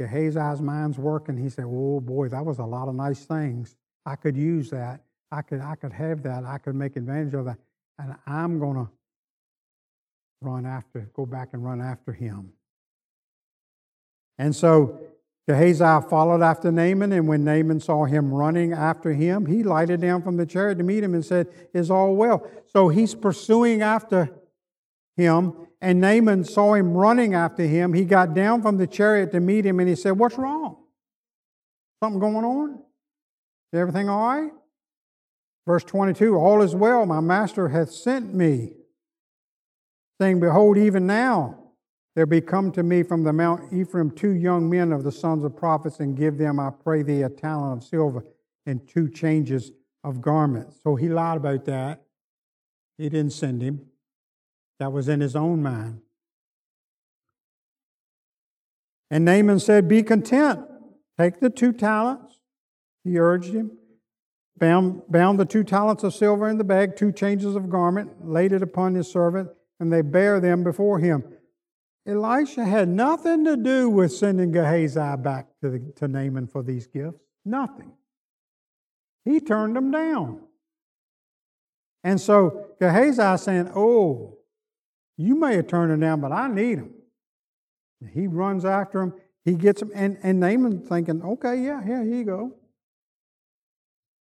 Gehazi's 0.00 0.62
mind's 0.62 0.96
working. 0.96 1.36
He 1.36 1.50
said, 1.50 1.66
Oh 1.68 2.00
boy, 2.00 2.30
that 2.30 2.42
was 2.42 2.58
a 2.58 2.64
lot 2.64 2.88
of 2.88 2.94
nice 2.94 3.26
things. 3.26 3.76
I 4.06 4.16
could 4.16 4.34
use 4.34 4.70
that. 4.70 5.02
I 5.30 5.42
could, 5.42 5.60
I 5.60 5.74
could 5.74 5.92
have 5.92 6.22
that. 6.22 6.44
I 6.44 6.56
could 6.56 6.74
make 6.74 6.96
advantage 6.96 7.34
of 7.34 7.44
that. 7.44 7.58
And 7.98 8.16
I'm 8.26 8.58
going 8.58 8.76
to 8.76 8.88
run 10.40 10.64
after, 10.64 11.00
go 11.12 11.26
back 11.26 11.50
and 11.52 11.62
run 11.62 11.82
after 11.82 12.14
him. 12.14 12.54
And 14.40 14.56
so 14.56 14.98
Gehazi 15.46 16.08
followed 16.08 16.40
after 16.40 16.72
Naaman, 16.72 17.12
and 17.12 17.28
when 17.28 17.44
Naaman 17.44 17.78
saw 17.78 18.06
him 18.06 18.32
running 18.32 18.72
after 18.72 19.12
him, 19.12 19.44
he 19.44 19.62
lighted 19.62 20.00
down 20.00 20.22
from 20.22 20.38
the 20.38 20.46
chariot 20.46 20.78
to 20.78 20.82
meet 20.82 21.04
him 21.04 21.12
and 21.12 21.22
said, 21.22 21.46
Is 21.74 21.90
all 21.90 22.16
well? 22.16 22.50
So 22.64 22.88
he's 22.88 23.14
pursuing 23.14 23.82
after 23.82 24.30
him, 25.14 25.52
and 25.82 26.00
Naaman 26.00 26.44
saw 26.44 26.72
him 26.72 26.94
running 26.94 27.34
after 27.34 27.64
him. 27.64 27.92
He 27.92 28.06
got 28.06 28.32
down 28.32 28.62
from 28.62 28.78
the 28.78 28.86
chariot 28.86 29.30
to 29.32 29.40
meet 29.40 29.66
him, 29.66 29.78
and 29.78 29.90
he 29.90 29.94
said, 29.94 30.12
What's 30.12 30.38
wrong? 30.38 30.78
Something 32.02 32.18
going 32.18 32.46
on? 32.46 32.78
Is 33.74 33.78
everything 33.78 34.08
all 34.08 34.26
right? 34.26 34.52
Verse 35.66 35.84
22 35.84 36.34
All 36.34 36.62
is 36.62 36.74
well, 36.74 37.04
my 37.04 37.20
master 37.20 37.68
hath 37.68 37.90
sent 37.90 38.32
me, 38.34 38.72
saying, 40.18 40.40
Behold, 40.40 40.78
even 40.78 41.06
now 41.06 41.59
there 42.16 42.26
be 42.26 42.40
come 42.40 42.72
to 42.72 42.82
me 42.82 43.02
from 43.02 43.22
the 43.22 43.32
Mount 43.32 43.72
Ephraim 43.72 44.10
two 44.10 44.32
young 44.32 44.68
men 44.68 44.92
of 44.92 45.04
the 45.04 45.12
sons 45.12 45.44
of 45.44 45.56
prophets, 45.56 46.00
and 46.00 46.16
give 46.16 46.38
them, 46.38 46.58
I 46.58 46.70
pray 46.70 47.02
thee, 47.02 47.22
a 47.22 47.28
talent 47.28 47.82
of 47.82 47.88
silver 47.88 48.24
and 48.66 48.86
two 48.88 49.08
changes 49.08 49.72
of 50.02 50.20
garments. 50.20 50.80
So 50.82 50.96
he 50.96 51.08
lied 51.08 51.36
about 51.36 51.64
that. 51.66 52.02
He 52.98 53.08
didn't 53.08 53.32
send 53.32 53.62
him. 53.62 53.86
That 54.78 54.92
was 54.92 55.08
in 55.08 55.20
his 55.20 55.36
own 55.36 55.62
mind. 55.62 56.00
And 59.10 59.24
Naaman 59.24 59.58
said, 59.58 59.88
Be 59.88 60.02
content. 60.02 60.60
Take 61.18 61.40
the 61.40 61.50
two 61.50 61.72
talents. 61.72 62.40
He 63.04 63.18
urged 63.18 63.52
him. 63.52 63.72
Bound, 64.58 65.02
bound 65.08 65.40
the 65.40 65.46
two 65.46 65.64
talents 65.64 66.02
of 66.04 66.14
silver 66.14 66.48
in 66.48 66.58
the 66.58 66.64
bag, 66.64 66.96
two 66.96 67.12
changes 67.12 67.56
of 67.56 67.70
garment, 67.70 68.26
laid 68.26 68.52
it 68.52 68.62
upon 68.62 68.94
his 68.94 69.10
servant, 69.10 69.48
and 69.78 69.92
they 69.92 70.02
bare 70.02 70.38
them 70.38 70.62
before 70.62 70.98
him. 70.98 71.24
Elisha 72.10 72.64
had 72.64 72.88
nothing 72.88 73.44
to 73.44 73.56
do 73.56 73.88
with 73.88 74.12
sending 74.12 74.50
Gehazi 74.50 75.16
back 75.22 75.46
to, 75.62 75.70
the, 75.70 75.78
to 75.96 76.08
Naaman 76.08 76.46
for 76.46 76.62
these 76.62 76.86
gifts. 76.86 77.20
Nothing. 77.44 77.92
He 79.24 79.40
turned 79.40 79.76
them 79.76 79.90
down. 79.90 80.40
And 82.02 82.20
so 82.20 82.66
Gehazi 82.80 83.42
saying, 83.42 83.70
Oh, 83.74 84.38
you 85.16 85.34
may 85.34 85.56
have 85.56 85.68
turned 85.68 85.92
them 85.92 86.00
down, 86.00 86.20
but 86.20 86.32
I 86.32 86.48
need 86.48 86.78
them. 86.78 86.94
He 88.12 88.26
runs 88.26 88.64
after 88.64 89.02
him. 89.02 89.14
He 89.44 89.54
gets 89.54 89.80
them. 89.80 89.90
And, 89.94 90.18
and 90.22 90.40
Naaman 90.40 90.80
thinking, 90.80 91.22
Okay, 91.22 91.62
yeah, 91.62 91.80
yeah, 91.86 92.02
here 92.02 92.14
you 92.14 92.24
go. 92.24 92.54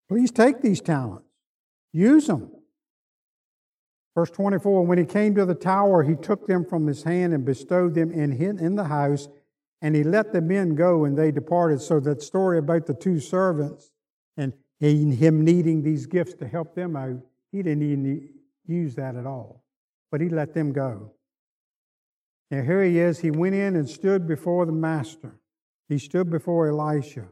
Please 0.10 0.32
take 0.32 0.62
these 0.62 0.82
talents, 0.82 1.28
use 1.94 2.28
them. 2.28 2.52
Verse 4.20 4.32
24 4.32 4.86
When 4.86 4.98
he 4.98 5.06
came 5.06 5.34
to 5.36 5.46
the 5.46 5.56
tower, 5.56 6.04
he 6.04 6.14
took 6.14 6.46
them 6.46 6.66
from 6.66 6.86
his 6.88 7.04
hand 7.04 7.34
and 7.34 7.46
bestowed 7.46 7.94
them 7.96 8.12
in, 8.12 8.34
in 8.60 8.76
the 8.76 8.84
house, 8.84 9.30
and 9.82 9.96
he 9.96 10.04
let 10.04 10.34
the 10.34 10.42
men 10.42 10.76
go, 10.76 11.06
and 11.06 11.18
they 11.18 11.32
departed. 11.32 11.80
So 11.80 12.02
that 12.02 12.22
story 12.22 12.58
about 12.58 12.86
the 12.86 12.94
two 12.94 13.22
servants 13.22 13.92
and 14.36 14.52
him 14.82 15.46
needing 15.46 15.84
these 15.84 16.06
gifts 16.06 16.34
to 16.34 16.48
help 16.50 16.76
them 16.76 16.98
out, 16.98 17.22
he 17.54 17.64
didn't 17.64 17.84
even 17.84 18.30
use 18.66 18.96
that 18.96 19.16
at 19.16 19.26
all. 19.26 19.64
But 20.12 20.20
he 20.20 20.28
let 20.28 20.54
them 20.54 20.74
go. 20.74 21.14
Now 22.52 22.64
here 22.64 22.84
he 22.84 23.00
is. 23.00 23.20
He 23.20 23.32
went 23.32 23.56
in 23.56 23.78
and 23.78 23.90
stood 23.90 24.28
before 24.28 24.66
the 24.66 24.74
master. 24.74 25.40
He 25.88 25.98
stood 25.98 26.30
before 26.30 26.68
Elisha. 26.68 27.30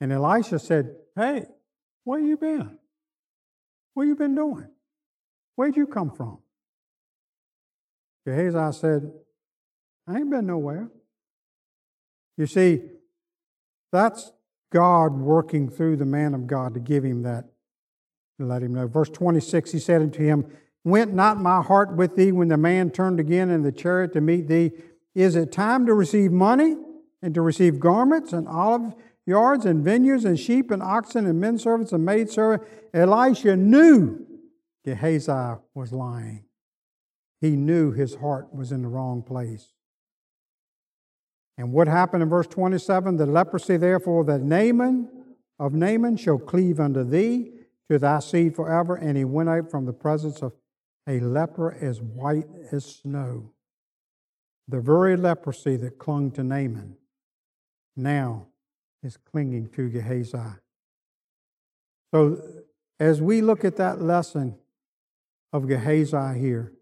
And 0.00 0.10
Elisha 0.10 0.58
said, 0.58 0.96
Hey, 1.14 1.46
where 2.02 2.18
you 2.18 2.36
been? 2.36 2.76
What 3.94 4.08
you 4.08 4.16
been 4.16 4.34
doing? 4.34 4.66
Where'd 5.58 5.76
you 5.76 5.88
come 5.88 6.12
from? 6.12 6.38
Gehazi 8.24 8.78
said, 8.78 9.10
I 10.06 10.18
ain't 10.18 10.30
been 10.30 10.46
nowhere. 10.46 10.88
You 12.36 12.46
see, 12.46 12.82
that's 13.90 14.30
God 14.72 15.14
working 15.14 15.68
through 15.68 15.96
the 15.96 16.04
man 16.04 16.32
of 16.34 16.46
God 16.46 16.74
to 16.74 16.80
give 16.80 17.02
him 17.02 17.24
that, 17.24 17.46
to 18.38 18.46
let 18.46 18.62
him 18.62 18.74
know. 18.74 18.86
Verse 18.86 19.08
26, 19.08 19.72
he 19.72 19.80
said 19.80 20.00
unto 20.00 20.22
him, 20.22 20.46
Went 20.84 21.12
not 21.12 21.40
my 21.40 21.60
heart 21.60 21.96
with 21.96 22.14
thee 22.14 22.30
when 22.30 22.46
the 22.46 22.56
man 22.56 22.92
turned 22.92 23.18
again 23.18 23.50
in 23.50 23.64
the 23.64 23.72
chariot 23.72 24.12
to 24.12 24.20
meet 24.20 24.46
thee? 24.46 24.70
Is 25.16 25.34
it 25.34 25.50
time 25.50 25.86
to 25.86 25.92
receive 25.92 26.30
money 26.30 26.76
and 27.20 27.34
to 27.34 27.42
receive 27.42 27.80
garments 27.80 28.32
and 28.32 28.46
olive 28.46 28.94
yards 29.26 29.66
and 29.66 29.84
vineyards 29.84 30.24
and 30.24 30.38
sheep 30.38 30.70
and 30.70 30.84
oxen 30.84 31.26
and 31.26 31.40
men 31.40 31.58
servants 31.58 31.90
and 31.90 32.04
maid 32.04 32.30
servants. 32.30 32.64
Elisha 32.94 33.56
knew 33.56 34.24
Gehazi 34.84 35.60
was 35.74 35.92
lying. 35.92 36.44
He 37.40 37.56
knew 37.56 37.92
his 37.92 38.16
heart 38.16 38.54
was 38.54 38.72
in 38.72 38.82
the 38.82 38.88
wrong 38.88 39.22
place. 39.22 39.72
And 41.56 41.72
what 41.72 41.88
happened 41.88 42.22
in 42.22 42.28
verse 42.28 42.46
27? 42.46 43.16
The 43.16 43.26
leprosy, 43.26 43.76
therefore, 43.76 44.24
that 44.24 44.40
Naaman 44.40 45.08
of 45.58 45.74
Naaman 45.74 46.16
shall 46.16 46.38
cleave 46.38 46.78
unto 46.78 47.02
thee 47.02 47.52
to 47.90 47.98
thy 47.98 48.20
seed 48.20 48.54
forever. 48.54 48.94
And 48.94 49.16
he 49.16 49.24
went 49.24 49.48
out 49.48 49.70
from 49.70 49.84
the 49.84 49.92
presence 49.92 50.40
of 50.40 50.52
a 51.08 51.18
leper 51.20 51.72
as 51.80 52.00
white 52.00 52.46
as 52.70 52.84
snow. 52.84 53.50
The 54.68 54.80
very 54.80 55.16
leprosy 55.16 55.76
that 55.76 55.98
clung 55.98 56.30
to 56.32 56.44
Naaman 56.44 56.96
now 57.96 58.46
is 59.02 59.16
clinging 59.16 59.70
to 59.70 59.88
Gehazi. 59.88 60.38
So, 62.12 62.40
as 63.00 63.20
we 63.22 63.40
look 63.40 63.64
at 63.64 63.76
that 63.76 64.00
lesson 64.00 64.56
of 65.52 65.66
Gehazi 65.66 66.38
here, 66.38 66.72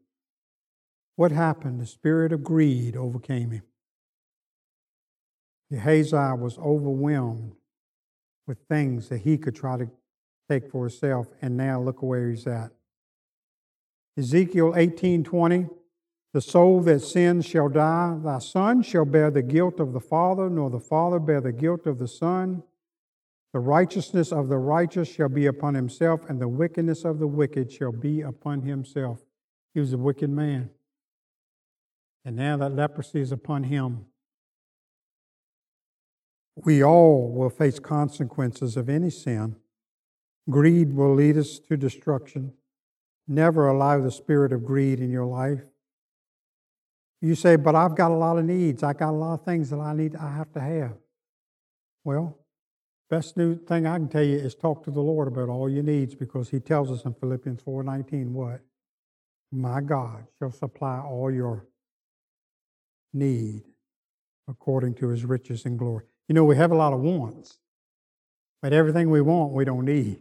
what 1.16 1.32
happened? 1.32 1.80
The 1.80 1.86
spirit 1.86 2.32
of 2.32 2.44
greed 2.44 2.96
overcame 2.96 3.50
him. 3.50 3.62
Gehazi 5.70 6.16
was 6.16 6.58
overwhelmed 6.58 7.56
with 8.46 8.58
things 8.68 9.08
that 9.08 9.18
he 9.18 9.38
could 9.38 9.56
try 9.56 9.76
to 9.76 9.90
take 10.48 10.70
for 10.70 10.84
himself, 10.84 11.26
and 11.42 11.56
now 11.56 11.80
look 11.80 12.02
where 12.02 12.30
he's 12.30 12.46
at. 12.46 12.70
Ezekiel 14.16 14.74
18:20 14.74 15.68
the 16.36 16.42
soul 16.42 16.82
that 16.82 17.00
sins 17.00 17.46
shall 17.46 17.70
die. 17.70 18.18
Thy 18.22 18.40
son 18.40 18.82
shall 18.82 19.06
bear 19.06 19.30
the 19.30 19.40
guilt 19.40 19.80
of 19.80 19.94
the 19.94 20.00
father, 20.00 20.50
nor 20.50 20.68
the 20.68 20.78
father 20.78 21.18
bear 21.18 21.40
the 21.40 21.50
guilt 21.50 21.86
of 21.86 21.98
the 21.98 22.06
son. 22.06 22.62
The 23.56 23.60
righteousness 23.60 24.32
of 24.32 24.50
the 24.50 24.58
righteous 24.58 25.08
shall 25.08 25.30
be 25.30 25.46
upon 25.46 25.72
himself, 25.72 26.28
and 26.28 26.38
the 26.38 26.46
wickedness 26.46 27.06
of 27.06 27.18
the 27.18 27.26
wicked 27.26 27.72
shall 27.72 27.90
be 27.90 28.20
upon 28.20 28.60
himself. 28.60 29.22
He 29.72 29.80
was 29.80 29.94
a 29.94 29.96
wicked 29.96 30.28
man. 30.28 30.68
And 32.22 32.36
now 32.36 32.58
that 32.58 32.74
leprosy 32.74 33.22
is 33.22 33.32
upon 33.32 33.64
him. 33.64 34.04
We 36.54 36.84
all 36.84 37.32
will 37.32 37.48
face 37.48 37.78
consequences 37.78 38.76
of 38.76 38.90
any 38.90 39.08
sin. 39.08 39.56
Greed 40.50 40.92
will 40.92 41.14
lead 41.14 41.38
us 41.38 41.58
to 41.60 41.78
destruction. 41.78 42.52
Never 43.26 43.68
allow 43.68 44.02
the 44.02 44.10
spirit 44.10 44.52
of 44.52 44.66
greed 44.66 45.00
in 45.00 45.10
your 45.10 45.24
life. 45.24 45.62
You 47.22 47.34
say, 47.34 47.56
but 47.56 47.74
I've 47.74 47.96
got 47.96 48.10
a 48.10 48.16
lot 48.16 48.36
of 48.36 48.44
needs. 48.44 48.82
I 48.82 48.92
got 48.92 49.12
a 49.12 49.16
lot 49.16 49.32
of 49.32 49.46
things 49.46 49.70
that 49.70 49.80
I 49.80 49.94
need, 49.94 50.14
I 50.14 50.30
have 50.36 50.52
to 50.52 50.60
have. 50.60 50.98
Well, 52.04 52.38
best 53.08 53.36
new 53.36 53.56
thing 53.56 53.86
I 53.86 53.96
can 53.98 54.08
tell 54.08 54.22
you 54.22 54.36
is 54.36 54.54
talk 54.54 54.84
to 54.84 54.90
the 54.90 55.00
Lord 55.00 55.28
about 55.28 55.48
all 55.48 55.68
your 55.68 55.82
needs 55.82 56.14
because 56.14 56.50
He 56.50 56.60
tells 56.60 56.90
us 56.90 57.04
in 57.04 57.14
Philippians 57.14 57.62
4:19 57.62 58.32
what? 58.32 58.60
My 59.52 59.80
God 59.80 60.26
shall 60.38 60.50
supply 60.50 60.98
all 60.98 61.30
your 61.30 61.66
need 63.12 63.62
according 64.48 64.94
to 64.94 65.08
His 65.08 65.24
riches 65.24 65.64
and 65.64 65.78
glory. 65.78 66.04
You 66.28 66.34
know, 66.34 66.44
we 66.44 66.56
have 66.56 66.72
a 66.72 66.76
lot 66.76 66.92
of 66.92 67.00
wants, 67.00 67.58
but 68.60 68.72
everything 68.72 69.10
we 69.10 69.20
want 69.20 69.52
we 69.52 69.64
don't 69.64 69.84
need. 69.84 70.20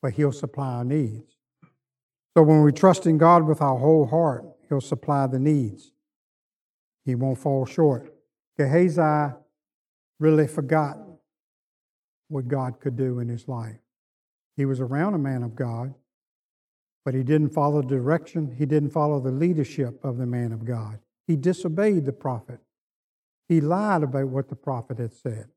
But 0.00 0.14
He'll 0.14 0.32
supply 0.32 0.74
our 0.74 0.84
needs. 0.84 1.36
So 2.34 2.42
when 2.42 2.62
we 2.62 2.72
trust 2.72 3.06
in 3.06 3.18
God 3.18 3.46
with 3.46 3.60
our 3.60 3.78
whole 3.78 4.06
heart, 4.06 4.44
He'll 4.68 4.80
supply 4.80 5.26
the 5.26 5.38
needs. 5.38 5.92
He 7.04 7.14
won't 7.14 7.38
fall 7.38 7.66
short. 7.66 8.14
Gehazi 8.56 9.34
really 10.18 10.46
forgot 10.46 10.96
what 12.32 12.48
God 12.48 12.80
could 12.80 12.96
do 12.96 13.20
in 13.20 13.28
his 13.28 13.46
life. 13.46 13.78
He 14.56 14.64
was 14.64 14.80
around 14.80 15.14
a 15.14 15.18
man 15.18 15.42
of 15.42 15.54
God, 15.54 15.94
but 17.04 17.14
he 17.14 17.22
didn't 17.22 17.50
follow 17.50 17.82
the 17.82 17.88
direction, 17.88 18.54
he 18.58 18.66
didn't 18.66 18.90
follow 18.90 19.20
the 19.20 19.30
leadership 19.30 20.04
of 20.04 20.18
the 20.18 20.26
man 20.26 20.52
of 20.52 20.64
God. 20.64 20.98
He 21.26 21.36
disobeyed 21.36 22.04
the 22.04 22.12
prophet. 22.12 22.60
He 23.48 23.60
lied 23.60 24.02
about 24.02 24.28
what 24.28 24.48
the 24.48 24.56
prophet 24.56 24.98
had 24.98 25.12
said. 25.12 25.48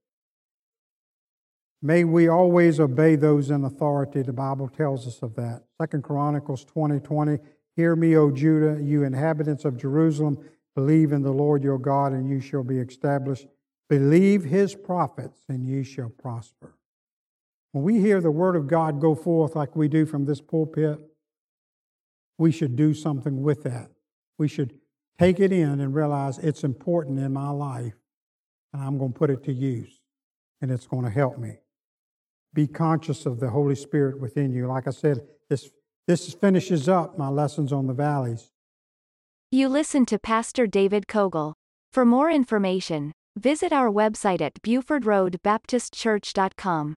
May 1.82 2.04
we 2.04 2.28
always 2.28 2.80
obey 2.80 3.16
those 3.16 3.52
in 3.52 3.64
authority. 3.64 4.22
The 4.22 4.34
Bible 4.34 4.68
tells 4.68 5.08
us 5.08 5.22
of 5.22 5.36
that. 5.36 5.64
Second 5.80 6.04
Chronicles 6.04 6.66
20 6.66 7.00
20. 7.00 7.38
Hear 7.76 7.96
me, 7.96 8.16
O 8.16 8.32
Judah, 8.32 8.82
you 8.82 9.04
inhabitants 9.04 9.66
of 9.66 9.78
Jerusalem. 9.78 10.38
Believe 10.76 11.12
in 11.12 11.22
the 11.22 11.32
Lord 11.32 11.64
your 11.64 11.78
God, 11.78 12.14
and 12.14 12.30
you 12.30 12.40
shall 12.40 12.64
be 12.64 12.80
established. 12.80 13.48
Believe 13.90 14.46
his 14.46 14.76
prophets, 14.76 15.42
and 15.48 15.66
ye 15.66 15.84
shall 15.84 16.10
prosper. 16.10 16.76
When 17.72 17.84
we 17.84 18.00
hear 18.00 18.22
the 18.22 18.32
word 18.32 18.56
of 18.56 18.68
God 18.68 19.00
go 19.02 19.16
forth 19.16 19.56
like 19.56 19.76
we 19.76 19.88
do 19.88 20.06
from 20.06 20.26
this 20.26 20.42
pulpit, 20.42 21.00
we 22.38 22.52
should 22.52 22.76
do 22.76 22.94
something 22.94 23.44
with 23.44 23.64
that. 23.64 23.92
We 24.38 24.48
should 24.48 24.76
take 25.20 25.40
it 25.40 25.52
in 25.52 25.80
and 25.80 25.94
realize 25.94 26.38
it's 26.40 26.64
important 26.64 27.20
in 27.20 27.34
my 27.34 27.50
life, 27.50 27.96
and 28.74 28.82
I'm 28.82 28.98
going 28.98 29.14
to 29.14 29.20
put 29.20 29.30
it 29.30 29.44
to 29.44 29.54
use, 29.54 30.02
and 30.62 30.72
it's 30.72 30.88
going 30.88 31.04
to 31.04 31.12
help 31.12 31.38
me. 31.38 31.60
Be 32.54 32.68
conscious 32.68 33.26
of 33.26 33.40
the 33.40 33.50
Holy 33.50 33.76
Spirit 33.76 34.20
within 34.20 34.54
you. 34.54 34.68
Like 34.68 34.88
I 34.88 34.92
said, 34.92 35.20
this, 35.50 35.70
this 36.08 36.34
finishes 36.34 36.90
up 36.90 37.18
my 37.18 37.28
lessons 37.28 37.72
on 37.72 37.88
the 37.88 37.94
valleys. 37.94 38.52
You 39.52 39.70
listen 39.70 40.06
to 40.08 40.18
Pastor 40.18 40.66
David 40.66 41.08
Cogle. 41.08 41.56
For 41.92 42.04
more 42.04 42.30
information, 42.30 43.14
visit 43.36 43.72
our 43.72 43.92
website 43.92 44.42
at 44.42 44.60
BufordRoadBaptistChurch.com. 44.64 46.96